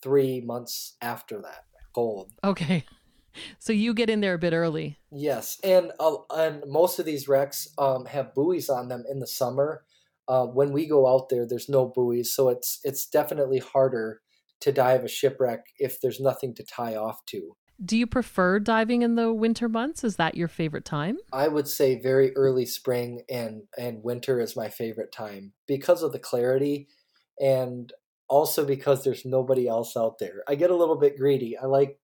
three 0.00 0.40
months 0.40 0.94
after 1.02 1.40
that 1.42 1.64
cold. 1.92 2.30
Okay, 2.44 2.84
so 3.58 3.72
you 3.72 3.92
get 3.92 4.08
in 4.08 4.20
there 4.20 4.34
a 4.34 4.38
bit 4.38 4.52
early. 4.52 5.00
Yes, 5.10 5.58
and 5.64 5.90
uh, 5.98 6.18
and 6.30 6.62
most 6.68 7.00
of 7.00 7.04
these 7.04 7.26
wrecks 7.26 7.66
um, 7.78 8.06
have 8.06 8.32
buoys 8.32 8.68
on 8.68 8.88
them 8.88 9.02
in 9.10 9.18
the 9.18 9.26
summer. 9.26 9.82
Uh, 10.28 10.46
when 10.46 10.70
we 10.70 10.86
go 10.86 11.08
out 11.08 11.30
there, 11.30 11.48
there's 11.48 11.68
no 11.68 11.84
buoys, 11.84 12.32
so 12.32 12.48
it's 12.48 12.78
it's 12.84 13.08
definitely 13.08 13.58
harder 13.58 14.20
to 14.60 14.72
dive 14.72 15.04
a 15.04 15.08
shipwreck 15.08 15.66
if 15.78 16.00
there's 16.00 16.20
nothing 16.20 16.54
to 16.54 16.64
tie 16.64 16.96
off 16.96 17.24
to. 17.26 17.56
Do 17.84 17.96
you 17.96 18.06
prefer 18.06 18.58
diving 18.58 19.02
in 19.02 19.16
the 19.16 19.32
winter 19.32 19.68
months? 19.68 20.02
Is 20.02 20.16
that 20.16 20.34
your 20.34 20.48
favorite 20.48 20.86
time? 20.86 21.18
I 21.32 21.48
would 21.48 21.68
say 21.68 22.00
very 22.00 22.34
early 22.34 22.64
spring 22.64 23.22
and 23.28 23.64
and 23.76 24.02
winter 24.02 24.40
is 24.40 24.56
my 24.56 24.70
favorite 24.70 25.12
time 25.12 25.52
because 25.66 26.02
of 26.02 26.12
the 26.12 26.18
clarity 26.18 26.88
and 27.38 27.92
also 28.28 28.64
because 28.64 29.04
there's 29.04 29.26
nobody 29.26 29.68
else 29.68 29.96
out 29.96 30.18
there. 30.18 30.42
I 30.48 30.54
get 30.54 30.70
a 30.70 30.76
little 30.76 30.96
bit 30.96 31.18
greedy. 31.18 31.56
I 31.56 31.66
like 31.66 31.98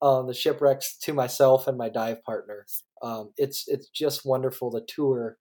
um, 0.00 0.26
the 0.26 0.34
shipwrecks 0.34 0.96
to 1.02 1.12
myself 1.12 1.66
and 1.68 1.76
my 1.76 1.90
dive 1.90 2.24
partner. 2.24 2.64
Um, 3.02 3.32
it's 3.36 3.64
it's 3.68 3.88
just 3.88 4.24
wonderful 4.24 4.70
to 4.72 4.80
tour 4.86 5.36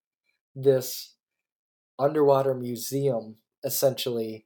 this 0.55 1.15
underwater 1.97 2.53
museum 2.53 3.37
essentially 3.63 4.45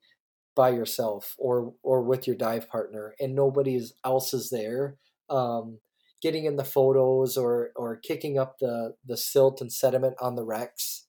by 0.56 0.70
yourself 0.70 1.36
or 1.38 1.74
or 1.84 2.02
with 2.02 2.28
your 2.28 2.36
dive 2.36 2.70
partner 2.70 3.16
and 3.20 3.36
nobody 3.36 3.82
else 4.06 4.34
is 4.34 4.50
there 4.50 4.98
um, 5.30 5.80
getting 6.22 6.46
in 6.46 6.56
the 6.56 6.63
photos 6.63 7.38
or 7.38 7.72
or 7.76 7.98
kicking 7.98 8.38
up 8.38 8.58
the 8.60 8.96
the 9.06 9.18
silt 9.18 9.62
and 9.62 9.72
sediment 9.72 10.16
on 10.22 10.36
the 10.36 10.44
wrecks. 10.44 11.08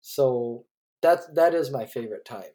So 0.00 0.64
that 1.02 1.34
that 1.34 1.54
is 1.54 1.70
my 1.70 1.86
favorite 1.86 2.24
time. 2.24 2.52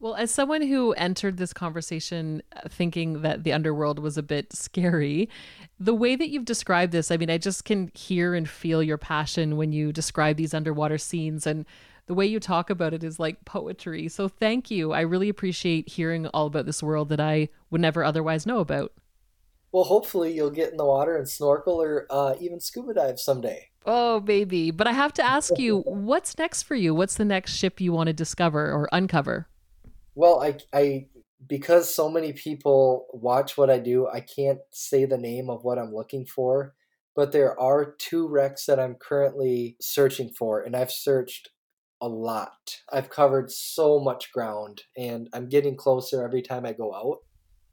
Well, 0.00 0.16
as 0.16 0.30
someone 0.30 0.60
who 0.60 0.92
entered 0.92 1.38
this 1.38 1.52
conversation 1.52 2.42
uh, 2.54 2.68
thinking 2.68 3.22
that 3.22 3.42
the 3.42 3.52
underworld 3.52 3.98
was 3.98 4.18
a 4.18 4.22
bit 4.22 4.52
scary, 4.52 5.30
the 5.78 5.94
way 5.94 6.14
that 6.14 6.28
you've 6.28 6.44
described 6.44 6.92
this, 6.92 7.10
I 7.10 7.16
mean, 7.16 7.30
I 7.30 7.38
just 7.38 7.64
can 7.64 7.90
hear 7.94 8.34
and 8.34 8.48
feel 8.48 8.82
your 8.82 8.98
passion 8.98 9.56
when 9.56 9.72
you 9.72 9.92
describe 9.92 10.36
these 10.36 10.52
underwater 10.52 10.98
scenes 10.98 11.46
and 11.46 11.64
the 12.06 12.14
way 12.14 12.26
you 12.26 12.38
talk 12.38 12.70
about 12.70 12.92
it 12.92 13.02
is 13.02 13.18
like 13.18 13.44
poetry. 13.44 14.08
So 14.08 14.28
thank 14.28 14.70
you. 14.70 14.92
I 14.92 15.00
really 15.00 15.28
appreciate 15.28 15.88
hearing 15.88 16.26
all 16.28 16.46
about 16.46 16.66
this 16.66 16.82
world 16.82 17.08
that 17.08 17.20
I 17.20 17.48
would 17.70 17.80
never 17.80 18.04
otherwise 18.04 18.46
know 18.46 18.58
about. 18.58 18.92
Well, 19.72 19.84
hopefully 19.84 20.32
you'll 20.32 20.50
get 20.50 20.70
in 20.70 20.76
the 20.76 20.84
water 20.84 21.16
and 21.16 21.28
snorkel 21.28 21.82
or 21.82 22.06
uh, 22.10 22.34
even 22.40 22.60
scuba 22.60 22.94
dive 22.94 23.18
someday. 23.18 23.70
Oh, 23.86 24.20
baby. 24.20 24.70
But 24.70 24.86
I 24.86 24.92
have 24.92 25.12
to 25.14 25.22
ask 25.22 25.58
you, 25.58 25.78
what's 25.86 26.38
next 26.38 26.62
for 26.62 26.74
you? 26.74 26.94
What's 26.94 27.16
the 27.16 27.24
next 27.24 27.54
ship 27.56 27.80
you 27.80 27.92
want 27.92 28.06
to 28.06 28.12
discover 28.12 28.70
or 28.70 28.88
uncover? 28.92 29.48
Well, 30.14 30.40
I, 30.40 30.58
I, 30.72 31.06
because 31.46 31.92
so 31.92 32.08
many 32.08 32.32
people 32.32 33.06
watch 33.12 33.58
what 33.58 33.68
I 33.68 33.78
do, 33.78 34.06
I 34.06 34.20
can't 34.20 34.60
say 34.70 35.06
the 35.06 35.18
name 35.18 35.50
of 35.50 35.64
what 35.64 35.78
I'm 35.78 35.92
looking 35.92 36.24
for. 36.24 36.74
But 37.16 37.32
there 37.32 37.58
are 37.58 37.94
two 37.98 38.28
wrecks 38.28 38.66
that 38.66 38.80
I'm 38.80 38.96
currently 38.96 39.76
searching 39.80 40.30
for, 40.30 40.62
and 40.62 40.74
I've 40.74 40.90
searched 40.90 41.50
a 42.04 42.08
lot. 42.08 42.82
I've 42.92 43.08
covered 43.08 43.50
so 43.50 43.98
much 43.98 44.30
ground 44.30 44.82
and 44.96 45.28
I'm 45.32 45.48
getting 45.48 45.74
closer 45.74 46.22
every 46.22 46.42
time 46.42 46.66
I 46.66 46.72
go 46.72 46.94
out. 46.94 47.20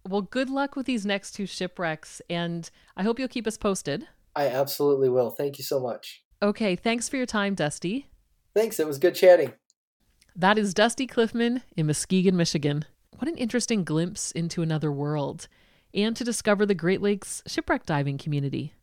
Well, 0.07 0.21
good 0.21 0.49
luck 0.49 0.75
with 0.77 0.85
these 0.85 1.05
next 1.05 1.33
two 1.33 1.45
shipwrecks 1.45 2.21
and 2.29 2.69
I 2.95 3.03
hope 3.03 3.19
you'll 3.19 3.27
keep 3.27 3.45
us 3.45 3.57
posted. 3.57 4.07
I 4.33 4.47
absolutely 4.47 5.09
will. 5.09 5.31
Thank 5.31 5.57
you 5.57 5.65
so 5.65 5.81
much. 5.81 6.23
Okay, 6.41 6.77
thanks 6.77 7.09
for 7.09 7.17
your 7.17 7.25
time, 7.25 7.55
Dusty. 7.55 8.07
Thanks. 8.55 8.79
It 8.79 8.87
was 8.87 8.99
good 8.99 9.15
chatting. 9.15 9.53
That 10.33 10.57
is 10.57 10.73
Dusty 10.73 11.07
Klifman 11.07 11.63
in 11.75 11.87
Muskegon, 11.87 12.37
Michigan. 12.37 12.85
What 13.17 13.27
an 13.27 13.37
interesting 13.37 13.83
glimpse 13.83 14.31
into 14.31 14.61
another 14.61 14.91
world 14.91 15.49
and 15.93 16.15
to 16.15 16.23
discover 16.23 16.65
the 16.65 16.73
Great 16.73 17.01
Lakes 17.01 17.43
shipwreck 17.45 17.85
diving 17.85 18.17
community. 18.17 18.73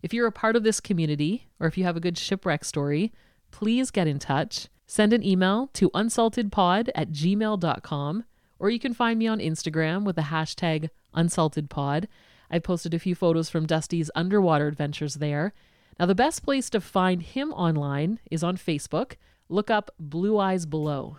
If 0.00 0.14
you're 0.14 0.28
a 0.28 0.32
part 0.32 0.54
of 0.54 0.62
this 0.62 0.80
community 0.80 1.48
or 1.58 1.66
if 1.66 1.76
you 1.76 1.84
have 1.84 1.96
a 1.96 2.00
good 2.00 2.16
shipwreck 2.16 2.64
story, 2.64 3.12
please 3.50 3.90
get 3.90 4.06
in 4.06 4.18
touch. 4.18 4.68
Send 4.92 5.14
an 5.14 5.24
email 5.24 5.70
to 5.72 5.88
unsaltedpod 5.92 6.90
at 6.94 7.12
gmail.com, 7.12 8.24
or 8.58 8.68
you 8.68 8.78
can 8.78 8.92
find 8.92 9.18
me 9.18 9.26
on 9.26 9.38
Instagram 9.38 10.04
with 10.04 10.16
the 10.16 10.22
hashtag 10.28 10.90
unsaltedpod. 11.16 12.08
I 12.50 12.58
posted 12.58 12.92
a 12.92 12.98
few 12.98 13.14
photos 13.14 13.48
from 13.48 13.64
Dusty's 13.64 14.10
underwater 14.14 14.66
adventures 14.66 15.14
there. 15.14 15.54
Now, 15.98 16.04
the 16.04 16.14
best 16.14 16.44
place 16.44 16.68
to 16.68 16.78
find 16.82 17.22
him 17.22 17.54
online 17.54 18.20
is 18.30 18.44
on 18.44 18.58
Facebook. 18.58 19.14
Look 19.48 19.70
up 19.70 19.92
Blue 19.98 20.38
Eyes 20.38 20.66
Below. 20.66 21.16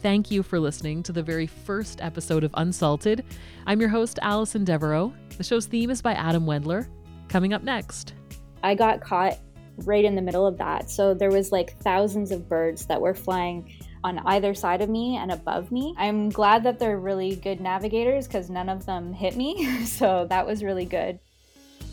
Thank 0.00 0.30
you 0.30 0.42
for 0.42 0.58
listening 0.58 1.02
to 1.02 1.12
the 1.12 1.22
very 1.22 1.48
first 1.48 2.00
episode 2.00 2.44
of 2.44 2.54
Unsalted. 2.54 3.26
I'm 3.66 3.78
your 3.78 3.90
host, 3.90 4.18
Allison 4.22 4.64
Devereaux. 4.64 5.12
The 5.36 5.44
show's 5.44 5.66
theme 5.66 5.90
is 5.90 6.00
by 6.00 6.14
Adam 6.14 6.46
Wendler. 6.46 6.88
Coming 7.28 7.52
up 7.52 7.62
next. 7.62 8.14
I 8.62 8.74
got 8.74 9.02
caught 9.02 9.38
right 9.86 10.04
in 10.04 10.14
the 10.14 10.22
middle 10.22 10.46
of 10.46 10.58
that. 10.58 10.90
So 10.90 11.14
there 11.14 11.30
was 11.30 11.52
like 11.52 11.76
thousands 11.78 12.30
of 12.30 12.48
birds 12.48 12.86
that 12.86 13.00
were 13.00 13.14
flying 13.14 13.72
on 14.02 14.18
either 14.20 14.54
side 14.54 14.80
of 14.80 14.88
me 14.88 15.16
and 15.16 15.30
above 15.30 15.70
me. 15.70 15.94
I'm 15.98 16.30
glad 16.30 16.64
that 16.64 16.78
they're 16.78 16.98
really 16.98 17.36
good 17.36 17.60
navigators 17.60 18.26
because 18.26 18.48
none 18.48 18.68
of 18.68 18.86
them 18.86 19.12
hit 19.12 19.36
me. 19.36 19.84
so 19.84 20.26
that 20.30 20.46
was 20.46 20.62
really 20.62 20.86
good. 20.86 21.18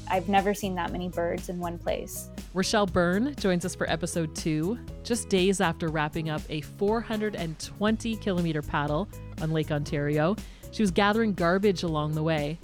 I've 0.10 0.30
never 0.30 0.54
seen 0.54 0.76
that 0.76 0.92
many 0.92 1.10
birds 1.10 1.50
in 1.50 1.60
one 1.60 1.78
place. 1.78 2.30
Rochelle 2.54 2.86
Byrne 2.86 3.36
joins 3.36 3.66
us 3.66 3.76
for 3.76 3.90
episode 3.90 4.34
two, 4.36 4.80
just 5.04 5.28
days 5.28 5.60
after 5.60 5.90
wrapping 5.90 6.30
up 6.30 6.42
a 6.50 6.62
420 6.62 8.16
kilometer 8.16 8.62
paddle 8.62 9.10
on 9.42 9.52
Lake 9.52 9.70
Ontario. 9.70 10.36
She 10.72 10.82
was 10.82 10.92
gathering 10.92 11.34
garbage 11.34 11.84
along 11.84 12.14
the 12.14 12.24
way. 12.24 12.58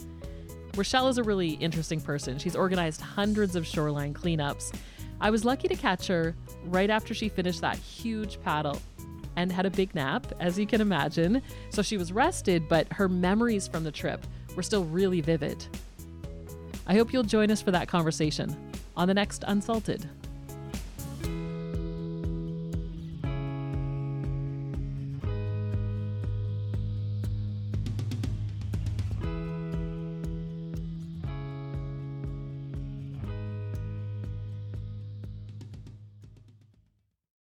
Rochelle 0.76 1.08
is 1.10 1.18
a 1.18 1.24
really 1.24 1.52
interesting 1.52 2.02
person. 2.02 2.40
She's 2.40 2.56
organized 2.56 3.02
hundreds 3.02 3.56
of 3.56 3.68
shoreline 3.68 4.14
cleanups 4.14 4.74
I 5.24 5.30
was 5.30 5.46
lucky 5.46 5.70
to 5.70 5.76
catch 5.76 6.08
her 6.08 6.36
right 6.66 6.90
after 6.90 7.14
she 7.14 7.30
finished 7.30 7.62
that 7.62 7.78
huge 7.78 8.42
paddle 8.44 8.82
and 9.38 9.50
had 9.50 9.66
a 9.66 9.70
big 9.70 9.96
nap, 9.96 10.28
as 10.42 10.60
you 10.60 10.68
can 10.68 10.82
imagine. 10.82 11.42
So 11.70 11.82
she 11.82 11.96
was 11.96 12.12
rested, 12.12 12.68
but 12.68 12.92
her 12.92 13.08
memories 13.08 13.66
from 13.66 13.86
the 13.86 13.92
trip 13.92 14.28
were 14.58 14.64
still 14.64 14.84
really 14.84 15.22
vivid. 15.22 15.66
I 16.86 16.96
hope 16.96 17.14
you'll 17.14 17.24
join 17.24 17.52
us 17.52 17.62
for 17.62 17.72
that 17.72 17.88
conversation 17.88 18.54
on 18.98 19.08
the 19.08 19.14
next 19.14 19.46
Unsalted. 19.48 20.10